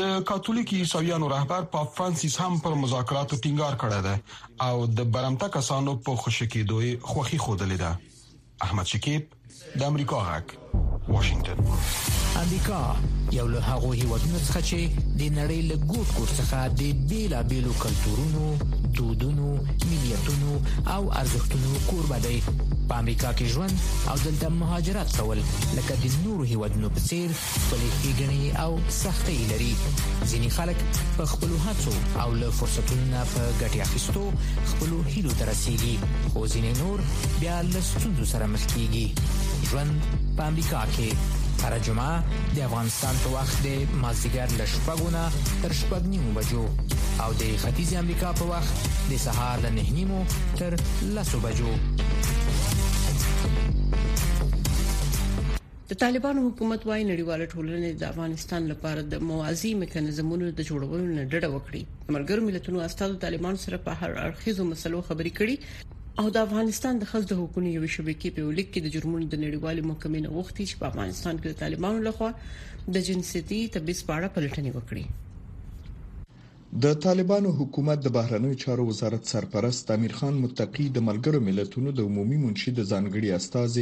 د 0.00 0.26
کاتولیک 0.30 0.72
عیسویانو 0.78 1.28
رهبر 1.34 1.68
پاپ 1.76 1.92
فرانسیس 2.00 2.38
هم 2.44 2.58
پر 2.66 2.74
مذاکراتو 2.84 3.38
ټینګار 3.44 3.74
کړی 3.82 4.00
دی 4.06 4.16
او 4.70 4.74
د 4.98 5.08
برمته 5.18 5.50
کسانو 5.58 5.94
په 6.08 6.20
خوشکې 6.24 6.62
دوی 6.72 6.90
خوخي 7.12 7.38
خوده 7.46 7.70
لیدا 7.74 7.92
احمد 8.68 8.94
شکیب 8.96 9.30
د 9.78 9.88
امریکا 9.92 10.24
غاک 10.30 10.56
واشنگتن 11.08 11.58
امریکا 12.42 12.94
یو 13.32 13.46
له 13.46 13.60
هغه 13.60 13.94
هیوادونو 13.96 14.38
څخه 14.48 14.60
چې 14.68 14.78
د 15.18 15.20
نړۍ 15.38 15.60
له 15.70 15.76
ګوټ 15.90 16.06
ګوټ 16.18 16.30
څخه 16.40 16.58
د 16.78 16.80
بیلابېلو 17.08 17.72
کلتورونو 17.82 18.42
دودونو 18.96 19.48
ملیتونو 19.90 20.52
او 20.96 21.02
ارزښتونو 21.20 21.70
قرباني 21.90 22.38
په 22.88 22.94
امریکا 23.02 23.30
کې 23.34 23.50
ژوند 23.52 23.74
او 24.10 24.16
دلته 24.24 24.48
مهاجرت 24.56 25.10
کول 25.18 25.38
لکه 25.76 25.94
د 26.02 26.06
نورو 26.24 26.44
هیوادونو 26.50 26.90
په 26.96 27.00
څیر 27.06 27.30
خپلې 27.38 27.88
ایګنې 28.08 28.60
او 28.62 28.78
سختۍ 29.02 29.38
لري 29.52 29.70
ځینې 30.30 30.48
خلک 30.56 30.78
په 31.16 31.26
خپل 31.32 31.50
هڅو 31.66 31.94
او 32.24 32.28
له 32.42 32.50
فرصتونو 32.58 33.04
نه 33.14 33.24
په 33.32 33.48
ګټه 33.62 33.82
اخیستو 33.86 34.24
خپل 34.74 34.90
هیلو 35.14 35.32
ته 35.40 35.44
رسیږي 35.50 35.94
خو 36.32 36.46
ځینې 36.54 36.72
نور 36.82 37.02
بیا 37.40 37.56
له 37.72 37.80
ستونزو 37.90 38.24
سره 38.34 38.46
مخ 38.54 38.64
کیږي 38.76 39.72
ژوند 39.72 39.92
په 40.38 40.42
امریکا 40.52 40.82
کې 40.94 41.10
هر 41.66 41.78
جمعه 41.84 42.40
د 42.56 42.64
افغانستان 42.68 43.18
په 43.26 43.34
وخت 43.36 43.56
د 43.68 44.00
مازیګر 44.04 44.48
له 44.62 44.66
شپږونه 44.74 45.22
تر 45.62 45.74
شپږ 45.82 46.02
نیمو 46.14 46.32
بجو 46.40 46.64
او 47.24 47.30
د 47.42 47.44
ختیځ 47.62 47.94
امریکا 48.04 48.32
په 48.38 48.44
وخت 48.56 48.90
د 49.12 49.18
سهار 49.28 49.64
له 49.68 49.74
9 49.82 49.92
نیمو 50.00 50.22
تر 50.60 50.78
لسو 51.18 51.40
بجو 51.46 51.74
د 55.90 55.96
طالبانو 56.02 56.40
حکومت 56.46 56.82
وايي 56.88 57.02
نړیواله 57.10 57.44
ټولنه 57.52 57.88
د 58.00 58.04
افغانستان 58.12 58.62
لپاره 58.72 59.00
د 59.12 59.20
موازی 59.30 59.68
میکانیزمونو 59.82 60.46
د 60.60 60.64
جوړولو 60.70 61.02
نه 61.16 61.24
ډډه 61.32 61.48
وکړي 61.52 61.82
مرګر 62.16 62.38
ملتونو 62.46 62.78
استادو 62.86 63.18
طالبان 63.24 63.54
سره 63.64 63.76
په 63.86 63.92
هر 64.00 64.10
اړخیزو 64.26 64.62
مسلو 64.72 64.98
خبري 65.10 65.32
کړي 65.40 65.56
او 66.22 66.32
د 66.36 66.44
افغانستان 66.46 66.92
د 67.02 67.08
خزو 67.10 67.32
حکومت 67.42 67.70
یو 67.76 67.84
شبکې 67.98 68.28
په 68.38 68.46
ولیک 68.48 68.68
کې 68.72 68.80
د 68.86 68.94
جرمونو 68.96 69.28
د 69.30 69.36
نړیوالې 69.44 69.82
محکمې 69.90 70.20
نه 70.24 70.30
وغوښتي 70.32 70.64
چې 70.70 70.74
په 70.80 70.84
افغانستان 70.90 71.34
کې 71.40 71.50
د 71.52 71.60
طالبانو 71.62 71.98
لخوا 72.08 72.30
د 72.98 73.06
جنسيتي 73.10 73.60
تبعیض 73.78 74.02
په 74.10 74.18
اړه 74.18 74.36
پلټنې 74.38 74.72
وکړي 74.78 76.74
د 76.88 76.98
طالبانو 77.06 77.54
حکومت 77.60 78.02
د 78.08 78.16
بهرنیو 78.18 78.60
چارو 78.66 78.88
وزارت 78.90 79.32
سرپرست 79.36 79.94
امیر 79.98 80.18
خان 80.20 80.42
متقی 80.48 80.88
د 81.00 81.06
ملګرو 81.12 81.46
ملتونو 81.52 81.96
د 82.00 82.10
عمومي 82.12 82.42
منشي 82.48 82.76
د 82.80 82.90
ځانګړي 82.92 83.40
استاذ 83.40 83.80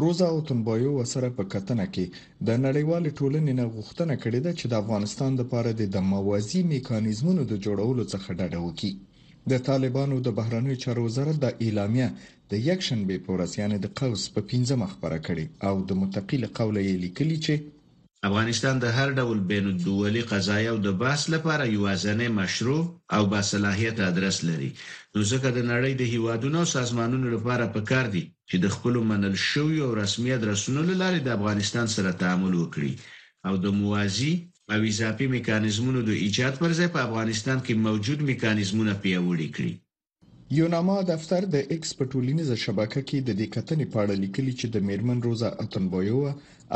روزا 0.00 0.26
او 0.34 0.38
تنبایو 0.48 0.92
وسره 1.00 1.28
په 1.38 1.44
کتنه 1.52 1.84
کې 1.94 2.04
د 2.46 2.48
نړیوالې 2.66 3.10
ټولنې 3.18 3.52
نه 3.60 3.66
غوښتنه 3.74 4.14
کړې 4.22 4.40
ده 4.46 4.50
چې 4.58 4.64
د 4.68 4.74
افغانستان 4.82 5.30
لپاره 5.40 5.70
د 5.96 5.98
موازی 6.12 6.60
میکانیزمونو 6.74 7.42
د 7.50 7.54
جوړولو 7.64 8.04
څخه 8.12 8.28
ډډه 8.38 8.60
وکړي 8.66 8.92
د 9.50 9.52
طالبانو 9.68 10.16
د 10.26 10.28
بهرنیو 10.38 10.80
چارو 10.84 11.00
وزارت 11.08 11.36
د 11.40 11.46
اعلامیه 11.64 12.08
د 12.50 12.52
یک 12.68 12.80
شنبه 12.88 13.14
په 13.24 13.28
ورځ 13.34 13.50
یعنی 13.60 13.76
د 13.80 13.86
قوس 13.98 14.22
په 14.34 14.40
15 14.54 14.80
مخبره 14.84 15.18
کړي 15.26 15.46
او 15.68 15.74
د 15.88 15.90
متقیل 16.02 16.42
قوله 16.58 16.80
یې 16.88 16.94
لیکلي 17.04 17.38
چې 17.44 17.54
افغانستان 18.28 18.74
د 18.80 18.86
هر 18.96 19.08
ډول 19.18 19.38
بین 19.52 19.66
الدولي 19.74 20.22
قضایي 20.32 20.66
او 20.72 20.78
د 20.86 20.88
بحث 21.02 21.22
لپاره 21.34 21.72
یوازینی 21.76 22.28
مشروع 22.40 22.82
او 23.16 23.22
باصلاحیت 23.32 23.96
ادرس 24.10 24.36
لري 24.48 24.70
نو 25.14 25.20
ځکه 25.30 25.48
د 25.52 25.60
نړۍ 25.72 25.92
د 25.96 26.02
هیوادونو 26.12 26.56
او 26.62 26.66
سازمانونو 26.76 27.26
لپاره 27.34 27.72
پکار 27.76 28.06
دي 28.14 28.24
چې 28.48 28.56
د 28.64 28.66
خپل 28.74 28.94
منل 29.10 29.36
شوی 29.50 29.76
او 29.86 29.90
رسمي 30.02 30.30
ادرسونو 30.38 30.80
لپاره 30.90 31.18
د 31.20 31.28
افغانستان 31.38 31.86
سره 31.96 32.18
تعامل 32.22 32.52
وکړي 32.56 32.92
او 33.48 33.54
د 33.64 33.66
موازی 33.80 34.34
او 34.72 34.78
اضافي 34.92 35.26
میکانیزمونو 35.36 36.00
د 36.04 36.10
ایجاد 36.24 36.54
پر 36.62 36.70
ځای 36.78 36.88
په 36.94 37.00
افغانستان 37.06 37.58
کې 37.66 37.82
موجود 37.86 38.18
میکانیزمونه 38.30 38.92
پیاوړي 39.02 39.48
کړي 39.56 39.72
یوناما 40.58 40.94
دفتر 41.08 41.44
د 41.54 41.58
ایکس 41.72 41.90
په 41.98 42.04
ټولنیزه 42.12 42.54
شبکه 42.62 43.00
کې 43.08 43.18
د 43.26 43.34
دې 43.40 43.46
کتنې 43.56 43.84
په 43.92 43.98
اړه 44.04 44.14
لیکلي 44.22 44.54
چې 44.60 44.66
د 44.74 44.82
میرمن 44.88 45.18
روزا 45.26 45.50
اتنبویو 45.64 46.22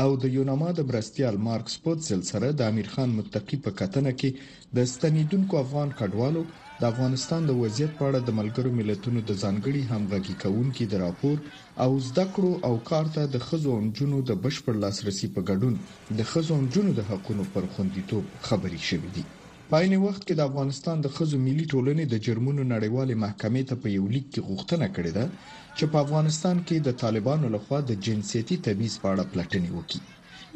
او 0.02 0.08
د 0.24 0.34
یوناما 0.36 0.68
د 0.76 0.80
برستیال 0.90 1.36
مارکس 1.48 1.74
پوتسل 1.88 2.20
سره 2.30 2.46
د 2.60 2.70
امیر 2.74 2.88
خان 2.94 3.10
متقی 3.18 3.58
په 3.66 3.70
کتنه 3.82 4.12
کې 4.20 4.30
د 4.76 4.88
ستنیدونکو 4.92 5.54
افغان 5.64 5.88
کډوالو 5.98 6.42
د 6.80 6.88
افغانستان 6.92 7.40
د 7.52 7.60
وضعیت 7.64 7.92
په 7.98 8.02
اړه 8.08 8.20
د 8.24 8.30
ملګرو 8.40 8.70
ملتونو 8.80 9.24
د 9.28 9.32
ځانګړي 9.42 9.82
همغږي 9.92 10.34
کونکو 10.46 10.88
د 10.92 11.04
راپور 11.04 11.36
او 11.84 11.90
زده 12.08 12.24
کړو 12.34 12.52
او 12.66 12.74
کار 12.90 13.10
ته 13.14 13.22
د 13.36 13.44
خزونجونو 13.50 14.22
د 14.30 14.40
بشپړ 14.46 14.74
لاسرسي 14.84 15.28
په 15.36 15.48
ګډون 15.50 15.74
د 16.22 16.30
خزونجونو 16.34 16.96
د 16.98 17.10
حقونو 17.14 17.50
پر 17.56 17.68
خوندیتوب 17.74 18.32
خبري 18.50 18.80
شوې 18.90 19.10
دي 19.18 19.26
په 19.70 19.76
عین 19.82 19.94
وخت 20.06 20.22
کې 20.26 20.34
د 20.36 20.42
افغانستان 20.48 20.96
د 21.00 21.06
خزو 21.14 21.36
ملي 21.46 21.66
ټولنې 21.72 22.04
د 22.08 22.14
جرمونو 22.26 22.62
نړیوالې 22.74 23.14
محکمې 23.24 23.62
ته 23.68 23.74
په 23.82 23.88
یو 23.96 24.04
لیک 24.14 24.26
کې 24.32 24.40
غوښتنه 24.48 24.86
کړې 24.96 25.12
ده 25.18 25.24
چې 25.76 25.84
په 25.92 25.96
افغانستان 26.04 26.56
کې 26.66 26.76
د 26.80 26.88
طالبانو 27.02 27.46
لخوا 27.54 27.78
د 27.84 27.92
جنسيتي 28.06 28.56
تبعیض 28.66 28.94
په 29.02 29.06
اړه 29.12 29.28
پلټنې 29.32 29.70
وکړي 29.76 30.02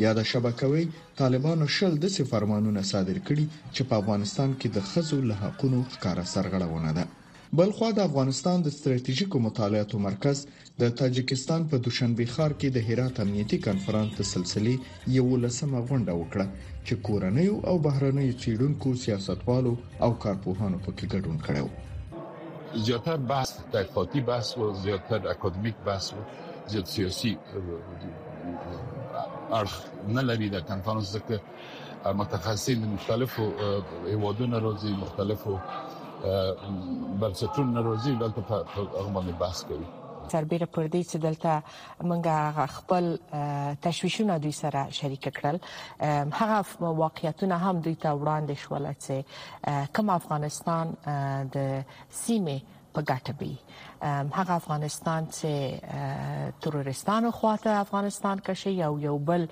یا 0.05 0.11
د 0.19 0.21
شبکوي 0.31 0.85
طالبانو 1.21 1.65
شل 1.77 1.93
د 2.01 2.07
فرمانونه 2.33 2.81
صادر 2.93 3.19
کړي 3.29 3.47
چې 3.75 3.83
په 3.89 3.95
افغانستان 4.01 4.51
کې 4.61 4.69
د 4.77 4.79
خزو 4.91 5.19
له 5.31 5.37
حقوقو 5.43 5.89
ښکارا 5.93 6.25
سرغړونه 6.35 6.91
ده 6.99 7.05
بل 7.57 7.71
خو 7.77 7.89
د 7.97 7.99
افغانستان 8.09 8.59
د 8.65 8.69
ستراتیژیکو 8.79 9.37
مطالعاتو 9.43 9.97
مرکز 10.07 10.39
د 10.81 10.83
تاجکستان 11.01 11.63
په 11.71 11.77
دوشنبه 11.87 12.25
ښار 12.35 12.53
کې 12.61 12.69
د 12.75 12.79
هرات 12.89 13.15
امنیتي 13.25 13.59
کانفرنس 13.67 14.09
په 14.19 14.23
سلسله 14.33 14.73
یو 15.19 15.27
لسمه 15.45 15.81
غونډه 15.89 16.13
وکړه 16.19 16.47
چې 16.87 16.95
کورنۍ 17.07 17.49
او 17.71 17.75
بهرنۍ 17.87 18.29
چیرونکو 18.45 18.89
سیاستوالو 19.05 19.73
او 20.05 20.11
کارپوهانو 20.25 20.79
پکې 20.85 21.05
ګډون 21.15 21.37
کړو 21.49 21.67
زیاتره 22.87 23.17
بحث 23.33 23.51
تحقیقاتي 23.73 24.21
بحث 24.31 24.49
او 24.63 24.67
زیاتره 24.85 25.17
اکادمیک 25.37 25.77
بحث 25.91 26.07
او 26.15 26.21
زیات 26.75 26.87
سیاسي 26.97 27.33
اړخ 29.59 29.75
نه 30.17 30.23
لري 30.33 30.47
د 30.57 30.59
کانفرنس 30.73 31.07
ځکه 31.19 31.35
متخصصین 32.23 32.81
مختلفو 32.97 33.45
هیوادونو 34.13 34.55
راځي 34.67 34.93
مختلفو 35.05 35.55
بنسټونه 36.23 37.79
روزي 37.81 38.13
دلته 38.21 38.43
په 38.49 38.57
هغه 38.99 39.11
باندې 39.17 39.33
بحث 39.43 39.61
کوي 39.71 39.89
سربیره 40.35 40.67
پر 40.75 40.85
دې 40.93 41.03
چې 41.11 41.17
دلته 41.27 41.53
منګه 42.09 42.67
خپل 42.77 43.05
تشویشونه 43.87 44.35
دوی 44.43 44.55
سره 44.63 44.81
شریک 44.99 45.25
کړل 45.39 45.57
هغه 46.41 46.59
واقعیتونه 47.03 47.57
هم 47.65 47.77
دوی 47.87 47.95
ته 48.03 48.11
وړاندې 48.21 48.55
شول 48.63 48.87
چې 49.05 49.17
کوم 49.95 50.09
افغانستان 50.21 50.87
د 51.55 51.57
سیمه 52.23 52.59
په 52.99 53.07
ګټه 53.11 53.35
وي 53.41 53.55
هغه 54.39 54.55
افغانستان 54.63 55.23
چې 55.37 55.53
ترورستانو 56.65 57.29
خواته 57.39 57.71
افغانستان 57.85 58.37
کشي 58.49 58.73
یو 58.85 58.91
یو 59.07 59.15
بل 59.31 59.43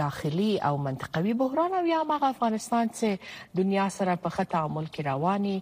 داخلي 0.00 0.50
او 0.68 0.72
منطقوي 0.86 1.34
بحران 1.42 1.70
او 1.78 1.84
یا 1.92 2.00
هغه 2.12 2.28
افغانستان 2.34 2.86
چې 2.98 3.08
دنیا 3.62 3.86
سره 3.98 4.16
په 4.26 4.36
خطا 4.38 4.48
تعامل 4.54 4.86
کې 4.94 5.02
رواني 5.12 5.56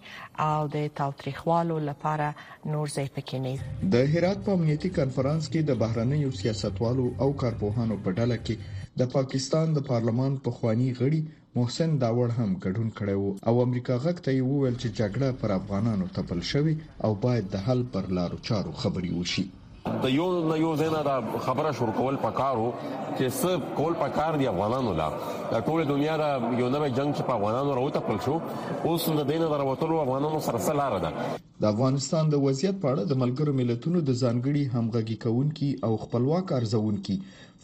او 0.50 0.60
د 0.76 0.88
تاریخوالو 1.00 1.76
لپاره 1.90 2.28
نور 2.74 2.86
ځای 2.96 3.08
پکې 3.16 3.36
نه 3.46 3.88
د 3.96 4.12
هرات 4.14 4.38
په 4.50 4.56
امنیتي 4.60 4.90
کانفرنس 5.00 5.44
کې 5.52 5.68
د 5.70 5.78
بهرنیو 5.86 6.32
سیاستوالو 6.42 7.06
او 7.26 7.32
کارپوهانو 7.44 7.96
په 8.06 8.16
ډله 8.18 8.36
کې 8.46 8.78
د 9.02 9.12
پاکستان 9.18 9.74
د 9.76 9.88
پارلمان 9.92 10.40
په 10.46 10.50
خوانی 10.60 10.90
غړي 11.02 11.26
محسن 11.58 11.94
داوړ 12.02 12.28
هم 12.38 12.50
ګډون 12.64 12.90
کړی 12.98 13.14
وو 13.18 13.30
او 13.48 13.54
امریکا 13.62 13.94
غږ 14.04 14.16
ته 14.26 14.30
یې 14.36 14.42
وویل 14.50 14.76
چې 14.82 14.88
جګړه 14.98 15.28
پر 15.40 15.50
افغانانو 15.58 16.04
تپل 16.18 16.40
شوی 16.50 16.74
او 17.08 17.10
باید 17.24 17.44
د 17.54 17.64
حل 17.68 17.80
پر 17.96 18.04
لارو 18.18 18.38
چارو 18.48 18.72
خبري 18.82 19.10
وشي 19.18 19.44
د 20.04 20.06
یو 20.18 20.28
نه 20.48 20.56
یو 20.64 20.70
زینا 20.82 21.00
دا 21.10 21.16
خبره 21.48 21.70
شروع 21.80 21.94
کول 21.98 22.16
پکارو 22.26 22.68
چې 23.16 23.24
څه 23.40 23.50
کول 23.80 23.94
پکار 24.04 24.32
دی 24.42 24.46
افغانانو 24.52 24.92
لا 25.02 25.08
د 25.52 25.64
ټول 25.66 25.80
دنیا 25.92 26.16
را 26.22 26.30
یو 26.60 26.68
نوې 26.74 26.88
جنگ 26.98 27.10
چې 27.16 27.22
په 27.32 27.38
افغانانو 27.40 27.76
راوته 27.80 28.00
پل 28.10 28.18
شو 28.28 28.36
اوس 28.86 29.08
د 29.20 29.26
دینه 29.32 29.48
دروتلو 29.54 30.00
افغانانو 30.06 30.40
سره 30.48 30.58
سلاره 30.70 30.98
ده 31.06 31.28
د 31.64 31.70
افغانستان 31.74 32.30
د 32.34 32.44
وضعیت 32.48 32.82
په 32.82 32.88
اړه 32.92 33.10
د 33.10 33.20
ملګرو 33.24 33.58
ملتونو 33.62 34.00
د 34.10 34.20
ځانګړي 34.22 34.64
همغږي 34.78 35.22
کونکي 35.26 35.70
او 35.88 35.92
خپلواک 36.04 36.52
ارزونکي 36.60 37.18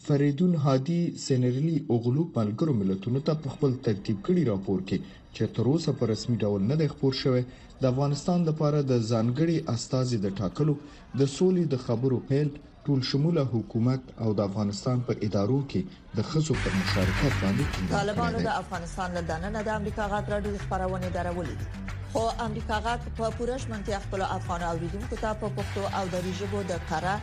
فریدون 0.08 0.52
هادي 0.64 0.98
سینرلي 1.22 1.76
اوغلو 1.90 2.24
ملګرو 2.38 2.74
ملتونو 2.82 3.22
ته 3.28 3.40
په 3.46 3.54
خپل 3.54 3.72
ترتیب 3.86 4.20
کړي 4.26 4.44
راپور 4.48 4.82
کې 4.90 5.16
چې 5.36 5.48
تر 5.56 5.70
اوسه 5.70 5.94
په 6.02 6.08
رسمي 6.10 6.36
ډول 6.42 6.68
نه 6.72 6.76
دی 6.82 6.88
خبر 6.92 7.16
شوی 7.22 7.42
د 7.80 7.88
افغانستان 7.90 8.44
لپاره 8.50 8.82
د 8.90 9.02
ځانګړي 9.10 9.56
استازي 9.78 10.20
د 10.26 10.36
ټاکلو 10.42 10.76
د 11.22 11.32
سولې 11.36 11.64
د 11.74 11.82
خبرو 11.88 12.20
پیل 12.30 12.54
ټول 12.88 13.02
شموله 13.10 13.44
حکومت 13.56 14.14
او 14.26 14.36
د 14.40 14.46
افغانستان 14.50 15.02
په 15.10 15.20
ادارو 15.30 15.58
کې 15.74 16.20
د 16.20 16.28
خصو 16.32 16.58
پر 16.62 16.78
مشارکت 16.82 17.34
باندې 17.42 17.74
ټینګار 17.74 17.94
کوي 17.96 17.98
طالبانو 17.98 18.44
د 18.48 18.54
افغانستان 18.62 19.20
له 19.20 19.24
دننه 19.32 19.66
د 19.70 19.76
امریکا 19.80 20.10
غاټ 20.14 20.34
راډیو 20.34 20.66
خبرونه 20.68 21.14
درولې 21.18 21.70
خو 22.16 22.24
امریکا 22.44 22.76
غاټ 22.84 23.02
په 23.18 23.26
پوره 23.38 23.56
شمنتیا 23.64 23.96
خپل 24.04 24.20
افغان 24.38 24.62
اوریدونکو 24.72 25.16
ته 25.22 25.30
په 25.40 25.48
پښتو 25.56 25.82
او 25.98 26.04
دری 26.14 26.30
ژبه 26.40 26.60
د 26.70 26.78
کارا 26.92 27.14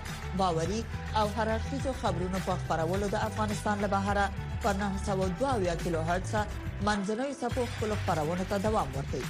باوري 0.42 0.82
او 1.22 1.24
هررخیزو 1.38 1.92
خبرونو 2.02 2.40
په 2.50 2.54
خبرولو 2.68 3.08
د 3.14 3.18
افغانستان 3.30 3.78
له 3.86 3.90
بهره 3.94 4.26
په 4.66 4.70
902 4.84 5.74
کیلو 5.86 6.02
هرتز 6.12 6.34
منځنوي 6.92 7.34
سپو 7.42 7.62
خپل 7.74 7.90
خبرونه 8.04 8.44
ته 8.54 8.62
دوام 8.68 8.88
ورکوي 9.00 9.30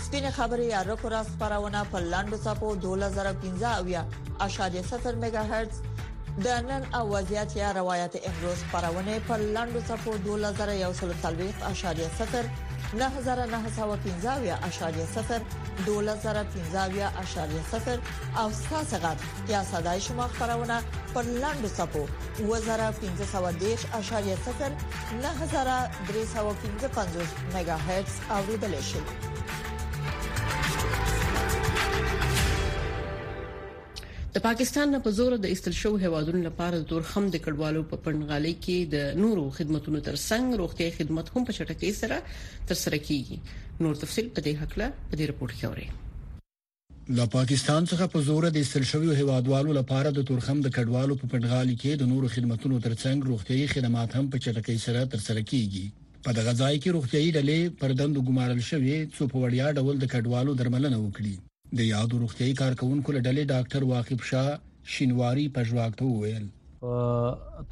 سپینه 0.00 0.30
خبري 0.30 0.68
راکورا 0.68 1.22
خبرونه 1.24 1.84
په 1.84 1.98
لاندو 1.98 2.36
صفو 2.36 2.76
2015.70 4.40 4.60
میگا 5.14 5.42
هرتز 5.52 5.76
د 6.44 6.48
نن 6.48 6.94
اوازيات 6.94 7.56
یا 7.56 7.72
روایت 7.72 8.14
امروز 8.28 8.56
خبرونه 8.72 9.20
په 9.28 9.36
لاندو 9.36 9.80
صفو 9.80 10.12
2140.70 10.24 10.30
9915.0 12.92 12.98
2015.0 15.86 15.92
او 18.40 18.48
تاسو 18.70 18.96
غږ 19.02 19.16
یا 19.50 19.64
صداي 19.64 20.00
شما 20.00 20.28
خبرونه 20.28 20.82
پر 21.14 21.22
لاندو 21.22 21.68
صفو 21.68 22.06
2015.0 22.38 22.44
9315.5 22.44 22.50
میگا 27.54 27.76
هرتز 27.76 28.12
اوریدل 28.30 28.80
شي 28.80 29.00
د 34.36 34.40
پاکستان 34.44 34.86
نه 34.96 34.98
په 35.06 35.10
زور 35.16 35.32
د 35.40 35.46
استل 35.54 35.74
شو 35.78 35.90
هوادونو 36.02 36.38
لپاره 36.44 36.74
د 36.76 36.84
تورخم 36.92 37.24
د 37.32 37.36
کډوالو 37.46 37.80
په 37.88 37.96
پړنغالي 38.04 38.52
کې 38.66 38.76
د 38.94 39.18
نورو 39.22 39.42
خدماتو 39.56 39.92
ترڅنګ 40.06 40.56
روغتي 40.60 40.86
خدمات 40.98 41.26
هم 41.34 41.42
په 41.50 41.54
چټکۍ 41.56 41.90
سره 42.02 42.18
ترسره 42.70 43.00
کیږي 43.08 43.38
نور 43.86 44.00
تفصيل 44.04 44.30
په 44.38 44.44
دې 44.46 44.54
حق 44.62 44.78
له 44.84 44.88
په 45.10 45.20
دې 45.22 45.28
رپورت 45.32 45.54
کې 45.58 45.68
اورئ 45.70 45.88
لا 47.20 47.26
پاکستان 47.36 47.90
څخه 47.92 48.08
په 48.16 48.24
زور 48.30 48.48
د 48.56 48.58
استل 48.64 48.88
شوی 48.92 49.12
هوادوالو 49.20 49.76
لپاره 49.82 50.14
د 50.22 50.26
تورخم 50.32 50.64
د 50.68 50.74
کډوالو 50.80 51.20
په 51.22 51.32
پندغالي 51.36 51.76
کې 51.84 52.00
د 52.04 52.10
نورو 52.16 52.32
خدماتو 52.38 52.74
ترڅنګ 52.88 53.30
روغتيي 53.34 53.68
خدمات 53.76 54.16
هم 54.20 54.32
په 54.36 54.44
چټکۍ 54.46 54.80
سره 54.88 55.04
ترسره 55.18 55.46
کیږي 55.54 55.86
په 56.24 56.38
دغه 56.42 56.58
ځای 56.62 56.82
کې 56.82 56.96
روغتيي 56.98 57.28
ډلې 57.38 57.78
پردند 57.86 58.26
ګمارل 58.30 58.60
شوې 58.74 58.98
څو 59.16 59.32
په 59.32 59.36
وړیا 59.46 59.78
ډول 59.80 60.04
د 60.04 60.12
کډوالو 60.16 60.60
درملنه 60.62 61.02
وکړي 61.06 61.38
د 61.78 61.80
یادو 61.94 62.16
روغتيي 62.22 62.54
کارکونکو 62.60 63.08
له 63.16 63.20
ډلې 63.26 63.42
ډاکټر 63.52 63.82
واقف 63.92 64.20
شاه 64.30 64.48
شینواری 64.94 65.44
پژواک 65.58 65.92
ته 65.98 66.04
وویل 66.06 66.46
په 66.80 66.92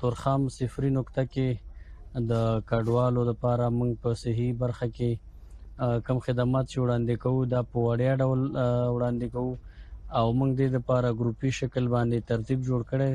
تورخم 0.03 0.41
صفري 0.57 0.91
نقطه 0.99 1.23
کې 1.33 1.49
د 2.31 2.63
کډوالو 2.71 3.23
لپاره 3.31 3.65
موږ 3.79 3.91
په 4.05 4.11
صحیح 4.23 4.51
برخه 4.63 4.87
کې 4.99 5.11
کم 6.07 6.19
خدمات 6.27 6.67
وړاندې 6.73 7.15
کوو 7.25 7.41
دا 7.55 7.61
په 7.75 7.83
وړیا 7.87 8.13
ډول 8.23 8.41
وړاندې 8.95 9.27
کوو 9.35 9.53
او 10.21 10.27
موږ 10.43 10.51
د 10.61 10.77
لپاره 10.77 11.09
ګروپي 11.19 11.51
شکل 11.61 11.85
باندې 11.97 12.19
ترتیب 12.31 12.59
جوړ 12.69 12.81
کړی 12.93 13.13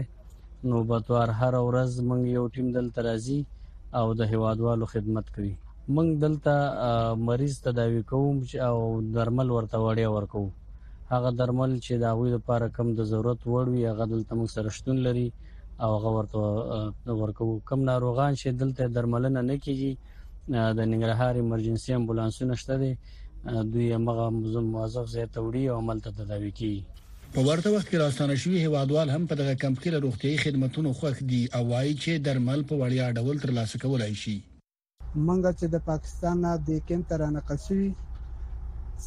نو 0.74 0.78
بتوار 0.92 1.30
هر 1.40 1.54
ورځ 1.70 1.92
موږ 2.12 2.22
یو 2.38 2.44
ټیم 2.60 2.68
دلته 2.78 3.00
راځي 3.08 3.40
او 4.04 4.06
د 4.20 4.30
هوادوالو 4.36 4.86
خدمت 4.94 5.26
کوي 5.40 5.56
موږ 5.96 6.08
دلته 6.26 6.54
مریض 7.32 7.56
تداوي 7.70 8.04
کوو 8.14 8.30
او 8.70 8.78
درمل 9.18 9.48
ورته 9.56 9.78
وړیا 9.88 10.12
ورکوو 10.18 10.50
هغه 11.14 11.30
درمل 11.40 11.72
چې 11.86 11.94
د 12.04 12.14
هغوی 12.14 12.30
لپاره 12.38 12.74
کم 12.78 12.88
د 13.00 13.10
ضرورت 13.12 13.42
وړ 13.52 13.66
وي 13.74 13.84
هغه 13.92 14.06
دلته 14.14 14.32
موږ 14.40 14.50
سره 14.58 14.70
شتون 14.78 14.98
لري 15.08 15.26
او 15.86 15.90
هغه 15.96 16.10
ورته 16.16 16.40
ورکو 17.22 17.46
کم 17.70 17.80
ناروغان 17.92 18.34
چې 18.42 18.48
دلته 18.62 18.84
درملنه 18.96 19.42
نه 19.52 19.56
کیږي 19.66 19.92
د 20.78 20.80
ننګرهار 20.94 21.34
ایمرجنسي 21.44 21.92
امبولانسونه 22.00 22.54
شته 22.62 22.76
دي 22.86 22.92
دوی 23.76 23.88
هغه 24.10 24.26
موظف 24.74 25.06
زه 25.16 25.24
توړي 25.36 25.64
او 25.72 25.76
عمل 25.84 25.98
ته 26.08 26.16
تداوي 26.22 26.52
کوي 26.62 26.80
په 27.34 27.42
ورته 27.48 27.68
وخت 27.76 27.88
کې 27.90 27.98
راستانه 28.06 28.36
شوی 28.46 28.60
هوادوال 28.66 29.08
هم 29.16 29.24
په 29.34 29.40
دغه 29.44 29.54
کمپکیله 29.66 29.98
روغتيي 30.08 30.36
خدماتو 30.46 30.88
خوښ 31.00 31.18
دي 31.34 31.42
او 31.60 31.64
وایي 31.72 31.94
چې 32.04 32.12
درمل 32.30 32.60
په 32.74 32.82
وړیا 32.82 33.06
ډول 33.22 33.36
ترلاسه 33.46 33.76
کولای 33.86 34.12
شي 34.26 34.36
منګه 35.28 35.52
چې 35.60 35.66
د 35.76 35.88
پاکستان 35.92 36.38
د 36.68 36.70
کیم 36.88 37.02
تر 37.12 37.20
نقل 37.38 37.60
شوی 37.68 37.90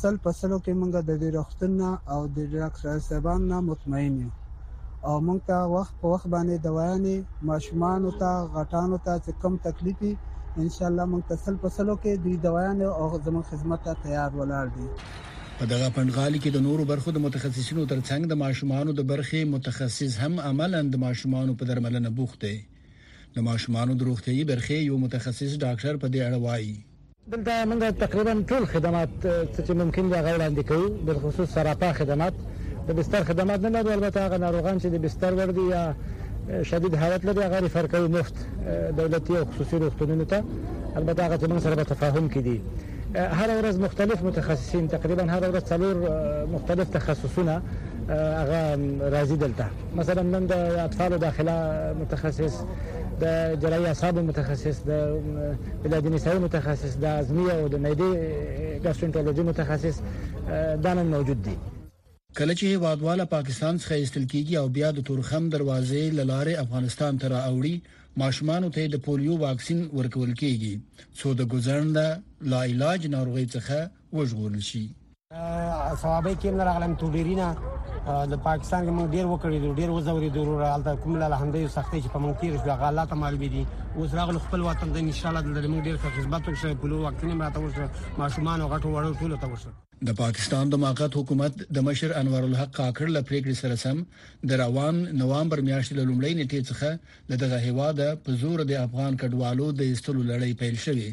سل 0.01 0.15
په 0.25 0.31
سلو 0.41 0.59
کې 0.65 0.73
مونږ 0.81 0.93
د 1.09 1.13
دې 1.21 1.29
روغتون 1.37 1.71
نه 1.81 1.91
او 2.15 2.21
د 2.37 2.39
ډاکټر 2.55 2.97
صاحبان 3.09 3.41
نه 3.53 3.59
مطمئن 3.71 4.15
یو 4.23 4.31
او 5.09 5.15
مونږ 5.27 5.41
ته 5.49 5.57
وخت 5.77 5.95
په 6.03 6.07
وخت 6.13 6.27
باندې 6.35 6.57
دوايانې 6.67 7.17
ماشومان 7.51 8.01
او 8.07 8.13
ته 8.23 8.31
غټانو 8.57 8.97
ته 9.07 9.13
چې 9.25 9.31
کم 9.43 9.53
تکلیف 9.69 9.99
ان 10.63 10.69
شاء 10.77 10.89
الله 10.91 11.05
مونږ 11.13 11.23
تسل 11.33 11.55
په 11.65 11.69
سلو 11.77 11.95
کې 12.03 12.13
د 12.25 12.27
دوايانې 12.47 12.87
او 13.01 13.07
زموږ 13.27 13.45
خدمت 13.51 13.81
ته 13.87 13.93
تیار 14.05 14.31
ولاړ 14.39 14.67
دي 14.79 14.87
په 15.61 15.65
دغه 15.73 15.87
پندغالي 15.97 16.39
کې 16.43 16.51
د 16.57 16.65
نورو 16.67 16.85
برخو 16.91 17.13
د 17.15 17.19
متخصصینو 17.27 17.87
ترڅنګ 17.93 18.23
د 18.33 18.41
ماشومانو 18.45 18.91
د 18.99 19.07
برخې 19.13 19.41
متخصص 19.55 20.13
هم 20.25 20.35
عملاً 20.51 20.81
د 20.91 20.97
ماشومانو 21.07 21.57
په 21.61 21.71
درملنه 21.71 22.11
بوخت 22.19 22.39
دی 22.47 22.57
د 23.37 23.49
ماشومانو 23.51 23.97
د 23.99 24.03
روغتیايي 24.11 24.45
برخې 24.53 24.77
یو 24.91 24.99
متخصص 25.07 25.51
ډاکټر 25.65 25.95
په 26.05 26.13
دې 26.13 26.21
اړه 26.29 26.39
وایي 26.47 26.77
دلته 27.33 27.65
موږ 27.71 27.83
تقریبا 28.05 28.33
ټول 28.51 28.67
خدمات 28.67 29.09
چې 29.65 29.73
ممکن 29.81 30.05
دي 30.11 30.17
هغه 30.19 30.31
وړاندې 30.37 30.63
کوو 30.69 30.89
بل 31.07 31.17
خصوص 31.25 31.49
سراپا 31.55 31.89
خدمات 31.99 32.33
د 32.89 32.91
بستر 32.99 33.25
خدمات 33.31 33.61
نه 33.67 33.71
لري 33.75 33.91
البته 33.95 34.19
هغه 34.27 34.37
ناروغان 34.45 34.81
چې 34.83 34.87
د 34.95 34.97
بستر 35.05 35.35
ور 35.39 35.51
دي 35.59 35.65
یا 35.75 35.95
شدید 36.71 36.95
حالت 37.03 37.25
لري 37.29 37.43
هغه 37.47 37.61
ریفر 37.67 37.87
کوي 37.95 38.09
مفت 38.17 38.35
دولتي 39.01 39.39
او 39.39 39.45
خصوصي 39.51 39.77
روغتونونو 39.83 40.25
ته 40.33 40.43
البته 40.97 41.21
هغه 41.27 41.37
چې 41.41 41.51
موږ 41.51 41.59
سره 41.65 41.75
په 41.81 41.85
تفاهم 41.95 42.31
کې 42.37 42.41
دي 42.47 42.59
هر 43.39 43.49
ورځ 43.61 43.77
مختلف 43.87 44.23
متخصصین 44.29 44.89
تقریبا 44.97 45.23
هر 45.35 45.43
ورځ 45.53 45.63
څلور 45.63 45.95
مختلف 46.57 46.91
تخصصونه 46.99 47.61
هغه 48.11 48.75
راځي 49.11 49.37
دلته 49.37 49.67
مثلا 49.95 50.23
نن 50.23 50.47
د 50.47 50.53
اطفال 50.53 51.19
داخله 51.19 51.95
متخصص 52.01 52.55
د 53.21 53.25
جراحي 53.63 53.87
اعصاب 53.87 54.19
متخصص 54.19 54.79
د 54.87 54.91
بلاد 55.85 56.07
نسایي 56.07 56.39
متخصص 56.39 56.97
د 56.97 57.05
ازمیه 57.05 57.53
او 57.53 57.69
د 57.69 57.77
معده 57.77 58.15
ګاسټروانټولوژي 58.85 59.41
متخصص 59.49 60.01
دا 60.85 60.95
نن 60.95 61.07
موجود 61.07 61.43
دي 61.43 61.57
کله 62.39 62.55
چې 62.55 62.65
هوادواله 62.65 63.25
پاکستان 63.25 63.79
څخه 63.79 63.93
ایستل 63.93 64.25
کیږي 64.27 64.55
او 64.57 64.69
بیا 64.69 64.91
د 64.91 65.01
تورخم 65.01 65.51
دروازې 65.51 66.15
للارې 66.21 66.59
افغانستان 66.65 67.19
ته 67.19 67.29
راوړي 67.29 67.97
ماشومان 68.17 68.71
ته 68.71 68.87
د 68.87 68.97
پولیو 69.07 69.39
واکسین 69.39 69.89
ورکول 69.99 70.33
کیږي 70.35 70.81
څو 71.23 71.35
د 71.35 71.51
ګزرنده 71.57 72.23
لا 72.53 72.63
علاج 72.65 73.07
ناروغي 73.07 73.47
څخه 73.47 73.91
وژغورل 74.13 74.61
شي 74.63 74.87
صحابه 75.33 76.35
کې 76.35 76.47
نه 76.61 76.65
راغلم 76.71 76.97
توډیرینا 77.03 77.49
د 78.33 78.35
پاکستان 78.49 78.85
کې 78.85 78.93
موږ 78.97 79.07
ډیر 79.17 79.27
وکړی 79.31 79.59
دی 79.63 79.71
ډیر 79.81 79.91
وزوري 79.97 80.29
دی 80.35 80.39
ورور 80.41 80.63
حالت 80.71 80.89
کوم 81.03 81.15
له 81.21 81.27
الحمدلله 81.31 81.71
سختي 81.77 81.99
چې 82.03 82.09
په 82.15 82.19
موږ 82.25 82.35
تیر 82.41 82.53
شو 82.63 82.71
هغه 82.75 82.87
الله 82.91 83.05
ته 83.11 83.17
معلوم 83.23 83.45
دي 83.55 83.63
اوس 83.99 84.15
راغل 84.19 84.39
خپل 84.45 84.61
وطن 84.69 84.89
ته 84.95 84.99
ان 85.07 85.11
شاء 85.21 85.31
الله 85.31 85.43
د 85.63 85.69
موږ 85.75 85.83
ډیر 85.89 85.97
خدمت 86.05 86.43
وکړي 86.49 86.77
په 86.83 86.89
لو 86.93 87.01
وخت 87.03 87.25
نه 87.29 87.37
ماته 87.43 87.61
ورسره 87.61 88.17
ماشومان 88.23 88.59
او 88.63 88.69
غټو 88.73 88.95
وړو 88.95 89.21
ټول 89.23 89.37
ته 89.45 89.51
ورسره 89.51 90.07
د 90.09 90.19
پاکستان 90.23 90.71
د 90.73 90.83
موقت 90.85 91.13
حکومت 91.21 91.63
د 91.79 91.87
مشر 91.89 92.11
انور 92.23 92.43
الحق 92.49 92.73
کاکړ 92.81 93.09
له 93.17 93.23
پریکړې 93.29 93.55
سره 93.63 93.77
سم 93.85 94.51
د 94.51 94.61
روان 94.65 94.97
نوامبر 95.23 95.65
میاشتې 95.69 95.99
لومړۍ 96.01 96.33
نیټې 96.41 96.61
څخه 96.71 96.89
د 97.33 97.43
دغه 97.43 97.59
هیواد 97.67 98.05
په 98.27 98.41
زور 98.45 98.59
د 98.73 98.83
افغان 98.87 99.17
کډوالو 99.23 99.73
د 99.81 99.91
ایستلو 99.93 100.23
لړۍ 100.31 100.53
پیل 100.65 100.77
شوه 100.87 101.09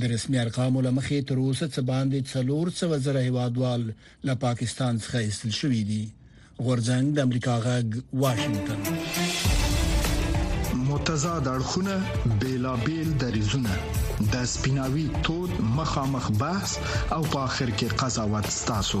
د 0.00 0.02
رسمي 0.14 0.38
ارقامو 0.42 0.80
لمخې 0.86 1.18
تر 1.28 1.38
اوسه 1.46 1.66
څه 1.74 1.80
باندې 1.90 2.18
څلور 2.32 2.64
څو 2.78 2.86
زره 3.06 3.20
هوادوال 3.28 3.82
له 4.28 4.34
پاکستان 4.44 4.94
څخه 5.04 5.18
ایستل 5.26 5.52
شوې 5.60 5.82
دي 5.90 6.02
غورځنګ 6.66 7.04
د 7.16 7.18
امریکا 7.28 7.54
غږ 7.66 7.86
واشنگتن 8.22 8.80
متضاد 10.90 11.44
اړخونه 11.56 11.94
بیلابل 12.44 13.08
دریزونه 13.24 13.72
د 14.36 14.38
سپیناوي 14.54 15.06
تود 15.28 15.52
مخامخ 15.80 16.24
بحث 16.44 16.70
او 17.14 17.22
په 17.32 17.38
اخر 17.48 17.68
کې 17.78 17.88
قضاوت 18.04 18.46
ستاسو 18.60 19.00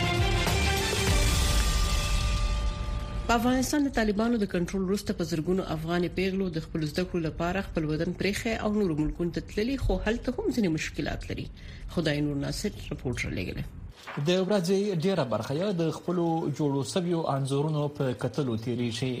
په 3.31 3.37
افغانستان 3.39 3.83
د 3.85 3.91
طالبانو 3.95 4.37
د 4.39 4.47
کنټرول 4.53 4.81
وروسته 4.87 5.13
په 5.17 5.25
زرګونو 5.27 5.65
افغان 5.73 6.05
پیغلو 6.15 6.45
د 6.55 6.63
خپل 6.63 6.81
زده 6.87 7.03
کړو 7.11 7.19
لپاره 7.25 7.59
خپل 7.67 7.85
وطن 7.91 8.15
پریخي 8.21 8.55
او 8.65 8.71
نور 8.77 8.89
ملکونو 9.01 9.35
ته 9.37 9.43
تللي 9.51 9.75
خو 9.83 9.95
هلته 10.07 10.25
هم 10.37 10.49
ځینې 10.55 10.71
مشکلات 10.73 11.27
لري 11.29 11.45
خدای 11.93 12.15
نور 12.25 12.41
ناصر 12.41 12.75
رپورټ 12.89 13.23
را 13.27 13.31
لګل 13.37 13.61
د 13.67 14.41
ورځې 14.47 14.99
ډیره 15.05 15.25
برخه 15.35 15.57
یا 15.59 15.69
د 15.83 15.93
خپل 15.99 16.19
جوړو 16.59 16.81
سبيو 16.95 17.21
انزورونو 17.35 17.85
په 18.01 18.17
کتلو 18.25 18.57
تیری 18.67 18.89
شي 18.99 19.13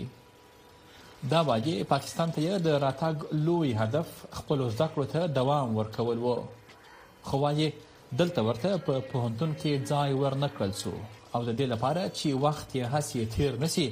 دا 1.35 1.45
واجه 1.51 1.87
پاکستان 1.93 2.35
ته 2.39 2.59
د 2.67 2.77
راتګ 2.87 3.41
لوی 3.47 3.73
هدف 3.85 4.11
خپل 4.41 4.65
زده 4.67 4.89
کړو 4.97 5.13
ته 5.15 5.31
دوام 5.39 5.79
ورکول 5.81 6.25
وو 6.27 6.35
خو 7.31 7.41
واجه 7.47 8.21
دلته 8.25 8.47
ورته 8.51 8.83
په 8.89 9.07
پوهنتون 9.15 9.57
کې 9.65 9.89
ځای 9.93 10.21
ورنکړل 10.25 10.77
شو 10.83 10.95
او 11.35 11.41
د 11.49 11.51
دې 11.59 11.65
لپاره 11.73 12.01
چې 12.17 12.27
وخت 12.45 12.67
یې 12.77 12.85
هڅې 12.93 13.21
تیر 13.33 13.51
نسی 13.63 13.85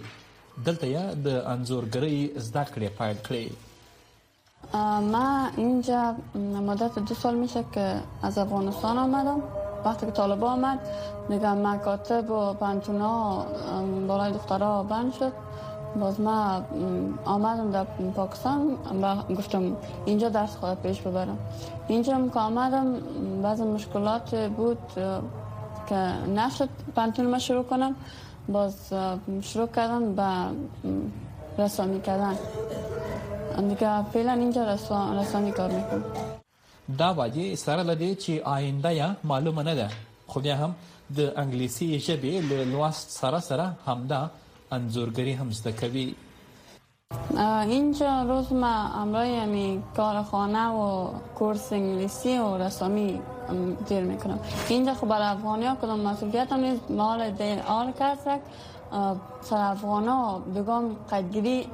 دلته 0.68 0.86
یا 0.98 1.04
د 1.28 1.28
انزورګری 1.54 2.18
زده 2.46 2.64
کړې 2.74 2.90
فایل 2.98 3.20
کړې 3.28 3.46
من 5.14 5.62
اینجا 5.64 6.02
مدت 6.70 6.94
دو 7.10 7.16
سال 7.22 7.36
میشه 7.44 7.62
که 7.78 7.86
از 8.30 8.36
افغانستان 8.46 8.96
آمدم 9.06 9.40
وقتی 9.86 10.06
که 10.08 10.12
طالبا 10.20 10.48
آمد 10.58 10.80
دیگه 11.30 11.52
مکاتب 11.66 12.26
و 12.38 12.42
پنتونا 12.64 13.14
برای 14.10 14.32
دخترها 14.38 14.84
بند 14.94 15.12
شد 15.20 15.34
باز 16.02 16.20
ما 16.22 16.38
آمدم 17.36 17.72
در 17.72 17.84
پاکستان 18.18 18.60
و 19.02 19.16
گفتم 19.38 19.64
اینجا 20.06 20.30
درس 20.30 20.56
خواهد 20.56 20.82
پیش 20.84 21.02
ببرم 21.02 21.38
اینجا 21.88 22.16
هم 22.16 22.30
که 22.30 22.40
آمدم 22.40 22.94
بعضی 23.44 23.64
مشکلات 23.64 24.36
بود 24.36 24.78
که 25.90 26.28
نشد 26.36 26.70
پانتون 26.96 27.30
ما 27.32 27.40
شروع 27.40 27.64
کنم 27.64 27.96
باز 28.50 28.76
شروع 29.42 29.68
کردم 29.68 30.16
به 30.16 30.54
رسامی 31.64 32.02
کردن 32.02 32.36
دیگه 33.70 34.04
فعلا 34.04 34.32
اینجا 34.34 34.74
رسامی 34.74 35.52
کار 35.52 35.72
میکنم 35.72 36.04
دا 36.98 37.14
واجه 37.14 37.56
سره 37.56 37.84
لدی 37.84 38.16
چې 38.16 38.30
آینده 38.46 38.94
یا 38.94 39.16
معلومه 39.24 39.64
نه 39.64 39.76
ده 39.76 39.90
خو 40.28 40.40
بیا 40.40 40.56
هم 40.56 40.76
د 41.18 41.30
انګلیسي 41.36 42.00
ژبې 42.08 42.36
له 42.50 42.64
لوست 42.66 43.10
سره 43.10 43.40
سره 43.40 43.72
همدا 43.88 44.30
انزورګری 44.74 45.34
هم 45.40 45.52
زده 45.52 45.72
کوي 45.72 46.16
اینجا 47.66 48.24
روز 48.24 48.54
ما 48.54 49.02
امرای 49.02 49.46
می 49.46 49.84
کارخانه 49.98 50.68
و 50.70 51.08
کورس 51.36 51.74
انگلیسی 51.74 52.38
و 52.40 52.58
رسامی 52.58 53.22
دیر 53.88 54.04
میکنم 54.04 54.40
اینجا 54.70 54.94
خب 54.94 55.08
برای 55.08 55.28
افغانی 55.28 55.66
ها 55.66 55.76
کدام 55.76 56.00
مسئولیت 56.00 56.52
هم 56.54 56.60
نیست 56.60 56.92
مال 56.92 57.30
دین 57.30 57.60
آل 57.60 57.92
کسک 58.00 58.40
سر 59.42 59.58
افغان 59.72 60.08
ها 60.08 60.40
بگم 60.40 60.96
قدگیری 61.10 61.68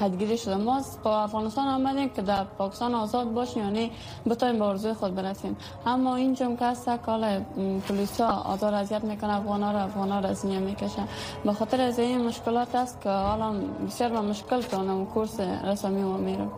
قدگیری 0.00 0.38
شده 0.38 0.56
ما 0.56 0.80
با 1.02 1.18
افغانستان 1.22 1.68
آمدیم 1.68 2.08
که 2.08 2.22
در 2.22 2.44
پاکستان 2.44 2.94
آزاد 2.94 3.32
باشیم 3.34 3.64
یعنی 3.64 3.90
بتاییم 4.28 4.58
به 4.58 4.64
ارزوی 4.64 4.92
خود 4.94 5.14
برسیم 5.14 5.56
اما 5.86 6.16
اینجا 6.16 6.46
هم 6.46 6.56
که 6.56 6.74
کال 7.06 7.40
پلیسا 7.88 8.28
آزار 8.28 8.74
اذیت 8.74 9.04
میکنه 9.04 9.36
افغان 9.36 9.62
ها 9.62 9.72
را 9.72 9.80
افغان 9.80 10.10
ها 10.10 10.20
را 10.20 10.28
از 10.28 10.46
میکشن 10.46 11.04
به 11.44 11.52
خاطر 11.52 11.80
از 11.80 11.98
این 11.98 12.20
مشکلات 12.26 12.74
است 12.74 13.00
که 13.00 13.10
حالا 13.10 13.52
بسیار 13.86 14.10
با 14.10 14.22
مشکل 14.22 14.60
تانم 14.60 15.06
کورس 15.06 15.40
رسمی 15.40 16.02
و 16.02 16.12
میرم 16.16 16.50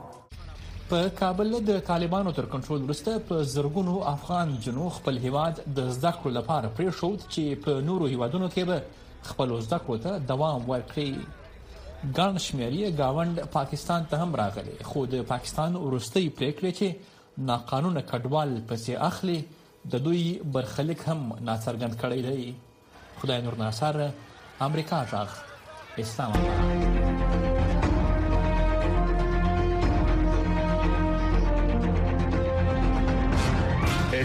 په 0.93 1.07
کابل 1.19 1.53
د 1.67 1.79
طالبانو 1.85 2.33
تر 2.39 2.47
کنټرول 2.55 2.83
وروسته 2.87 3.21
په 3.29 3.45
زرګونو 3.53 3.93
افغان 4.11 4.51
جنو 4.67 4.89
خپل 4.97 5.21
هیواد 5.23 5.61
د 5.79 5.87
زده 5.99 6.11
کړو 6.17 6.33
لپاره 6.39 6.73
پریښود 6.81 7.17
چې 7.35 7.61
په 7.67 7.85
نورو 7.87 8.09
هیوادونو 8.15 8.49
کې 8.55 8.65
به 8.71 9.31
خپل 9.31 9.55
زده 9.69 9.79
کړو 9.87 10.03
ته 10.07 10.27
دوام 10.33 10.67
ورکړي 10.73 12.13
ګڼ 12.19 12.43
شمېرې 12.49 12.91
گاوند 13.01 13.41
پاکستان 13.57 14.07
ته 14.13 14.27
هم 14.27 14.37
راغلي 14.43 14.77
خو 14.93 15.07
د 15.17 15.25
پاکستان 15.35 15.81
ورستۍ 15.87 16.29
پریکړه 16.43 16.77
چې 16.83 17.43
ناقانونه 17.53 18.05
کډوال 18.15 18.55
پسې 18.71 19.03
اخلي 19.11 19.39
د 19.97 20.05
دوی 20.09 20.25
برخلیک 20.59 21.07
هم 21.11 21.21
ناڅرګند 21.25 22.01
کړی 22.07 22.23
دی 22.29 22.55
خدای 23.23 23.43
نور 23.51 23.61
ناصر 23.67 24.07
امریکا 24.71 25.05
ځخ 25.13 26.01
اسلام 26.05 26.39
آباد 26.47 26.92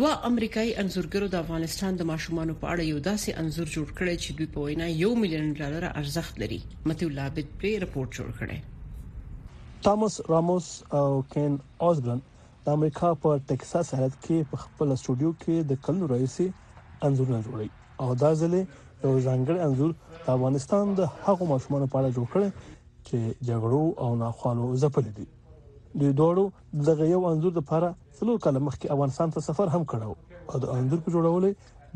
دوه 0.00 0.26
امریکایي 0.28 0.70
انزورګرو 0.82 1.26
د 1.32 1.36
افغانستان 1.44 1.96
د 2.00 2.04
ماشومانو 2.10 2.52
په 2.60 2.66
اړه 2.72 2.84
یو 2.92 2.98
داسې 3.08 3.34
انزور 3.42 3.68
جوړ 3.74 3.88
کړی 3.98 4.12
چې 4.22 4.30
دوی 4.36 4.46
په 4.54 4.60
وینا 4.68 4.86
یو 5.02 5.08
میلیون 5.22 5.48
ډالر 5.60 5.86
ارزښت 6.00 6.32
لري 6.42 6.56
متي 6.90 7.04
الله 7.08 7.24
عبد 7.30 7.50
پری 7.62 7.72
رپورت 7.84 8.10
جوړ 8.18 8.30
کړی 8.38 8.58
ټامس 9.88 10.14
راموس 10.34 10.68
او 10.98 11.02
کین 11.34 11.52
اوزګرن 11.86 12.20
د 12.68 12.70
امریکا 12.76 13.10
په 13.24 13.28
ټکساس 13.50 13.90
ایالت 13.96 14.16
کې 14.24 14.48
په 14.52 14.60
خپل 14.64 14.94
استودیو 14.96 15.32
کې 15.42 15.68
د 15.72 15.80
کلن 15.88 16.06
رئیسي 16.14 16.46
انزورونه 17.08 17.40
جوړي 17.48 17.68
او 18.02 18.08
دا 18.24 18.30
ځلې 18.44 19.04
یو 19.04 19.18
ځانګړی 19.26 19.58
انزور 19.68 19.92
د 20.14 20.32
افغانستان 20.36 20.96
د 21.02 21.12
هغو 21.26 21.50
ماشومانو 21.52 21.90
په 21.96 22.00
اړه 22.00 22.16
جوړ 22.20 22.32
کړ 22.36 23.04
چې 23.10 23.44
جګړو 23.48 23.82
او 24.06 24.10
ناخوالو 24.24 24.66
ځپل 24.86 25.06
دي 25.18 25.28
دوی 25.98 26.12
دوړو 26.18 26.44
دغه 26.88 27.04
یو 27.14 27.20
انزور 27.28 27.52
د 27.54 27.58
پاره 27.68 27.90
څلور 28.18 28.38
کاله 28.44 28.58
مخکې 28.66 28.88
افغانستان 28.94 29.30
ته 29.36 29.40
سفر 29.48 29.66
هم 29.74 29.84
کړو 29.92 30.14
او 30.52 30.60
د 30.64 30.70
انزور 30.78 31.00
په 31.06 31.10
جوړولو 31.14 31.50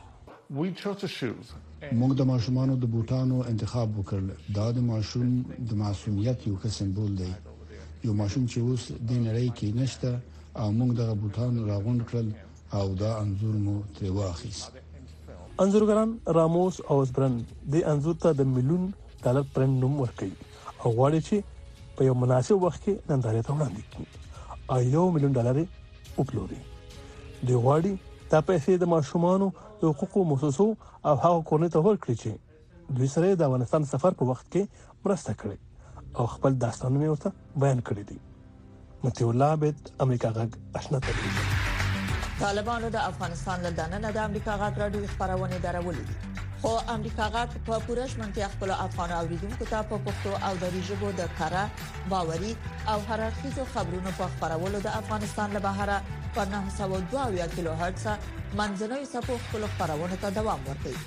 موږ 2.00 2.14
د 2.22 2.30
ماشومان 2.32 2.70
د 2.78 2.94
بوټانو 2.94 3.42
انتخاب 3.52 3.98
وکړل 3.98 4.54
دا 4.60 4.70
د 4.78 4.86
ماشوم 4.94 5.36
د 5.72 5.82
معصومیت 5.84 6.48
یو 6.50 6.56
ښه 6.62 6.74
سمبول 6.78 7.12
دی 7.22 7.32
یو 8.06 8.12
ماشوم 8.18 8.42
چې 8.50 8.58
اوس 8.66 8.82
د 9.10 9.16
نړۍ 9.22 9.48
کې 9.58 9.70
نشته 9.76 10.10
او 10.60 10.66
موږ 10.78 10.90
دغه 10.98 11.14
بوتان 11.22 11.56
راغونډ 11.70 12.00
کړل 12.10 12.28
او 12.78 12.84
دا 13.00 13.10
انزور 13.22 13.54
مو 13.64 13.74
ترې 13.96 14.10
واخیست 14.18 14.78
انزورګران 15.64 16.10
راموس 16.38 16.80
او 16.90 17.00
اسبرن 17.04 17.34
د 17.74 17.84
انزور 17.92 18.14
ته 18.26 18.32
د 18.40 18.48
ملیون 18.54 18.84
ډالر 19.26 19.48
پرند 19.54 19.80
نوم 19.84 19.98
ورکړي 20.02 20.30
او 20.84 20.94
وایي 21.00 21.20
چې 21.28 21.90
په 21.98 22.08
یو 22.08 22.14
مناسب 22.22 22.64
وخت 22.66 22.80
کې 22.88 23.12
نندارې 23.12 23.46
ته 23.46 23.56
وړاندې 23.58 23.82
کړي 23.92 24.74
او 24.74 24.80
یو 24.96 25.04
ملیون 25.16 25.32
ډالر 25.38 25.60
وپلوري 26.18 26.60
دی 27.46 27.54
غواړي 27.64 27.94
دا 28.32 28.40
پیسې 28.48 28.72
د 28.80 28.92
ماشومانو 28.94 29.50
د 29.80 29.88
حقوقو 29.90 30.24
موسسو 30.32 30.66
او 31.08 31.14
هغو 31.24 31.42
کورنۍ 31.50 31.68
ته 31.76 31.86
ورکړي 31.86 32.14
چې 32.22 32.98
دوی 32.98 33.08
سره 33.14 33.34
د 33.40 33.48
افغانستان 33.48 33.90
سفر 33.94 34.20
په 34.20 34.30
وخت 34.32 34.52
کې 34.56 34.86
مرسته 35.06 35.34
کړي 35.42 35.56
او 36.18 36.26
خپل 36.26 36.52
داستانونه 36.62 37.06
ورته 37.10 37.32
بیان 37.62 37.80
کړی 37.88 38.04
دي 38.08 38.18
متي 39.04 39.24
الله 39.24 39.44
عبد 39.56 39.90
امریکا 40.00 40.28
غږ 40.38 40.50
آشنا 40.78 40.98
تلویزیون 41.06 41.52
طالبانو 42.40 42.88
د 42.96 42.96
افغانستان 43.10 43.58
له 43.66 43.70
دننه 43.78 44.10
د 44.16 44.24
امریکا 44.28 44.54
غږ 44.62 44.74
راډیو 44.82 45.06
خبرونه 45.14 45.56
درولې 45.66 46.04
دي 46.08 46.16
خو 46.62 46.72
امریکا 46.96 47.26
غاټ 47.36 47.50
په 47.68 47.74
پورش 47.90 48.12
منځي 48.22 48.42
خپل 48.54 48.70
افغان 48.86 49.10
اوریدونکو 49.20 49.64
ته 49.72 49.78
په 49.92 49.96
پښتو 50.08 50.30
او 50.48 50.52
دری 50.62 50.82
ژبه 50.88 51.12
د 51.20 51.28
کاره 51.42 51.62
باوري 52.14 52.52
او 52.94 52.98
هررخیزو 53.10 53.64
خبرونو 53.74 54.10
په 54.22 54.28
خبرولو 54.40 54.78
د 54.88 54.98
افغانستان 55.02 55.48
له 55.58 55.62
بهره 55.68 56.02
په 56.38 56.48
902 56.56 57.46
کیلو 57.54 57.74
هرتز 57.84 58.06
منځنوي 58.60 59.06
سپو 59.14 59.38
خپل 59.46 59.66
خبرونه 59.76 60.16
ته 60.26 60.30
دوام 60.40 60.60
ورکوي 60.70 61.06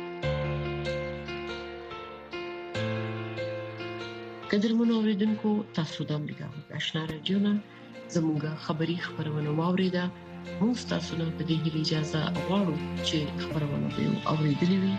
قدرمنو 4.51 4.93
اوریدونکو 4.99 5.49
تاسو 5.77 6.01
د 6.09 6.17
امریکا 6.21 6.45
آشنا 6.79 7.01
رادیو 7.11 7.37
نه 7.45 7.51
زموږه 8.15 8.51
خبری 8.65 8.95
خبرونه 9.05 9.51
واوریده 9.59 10.03
مو 10.59 10.69
تاسو 10.91 11.11
ته 11.19 11.25
د 11.37 11.41
دې 11.49 11.57
اجازه 11.83 12.21
غواړو 12.45 12.75
چې 13.07 13.17
خبرونه 13.43 13.87
به 13.95 14.05
اوریدلې 14.33 14.77
وي 14.81 14.89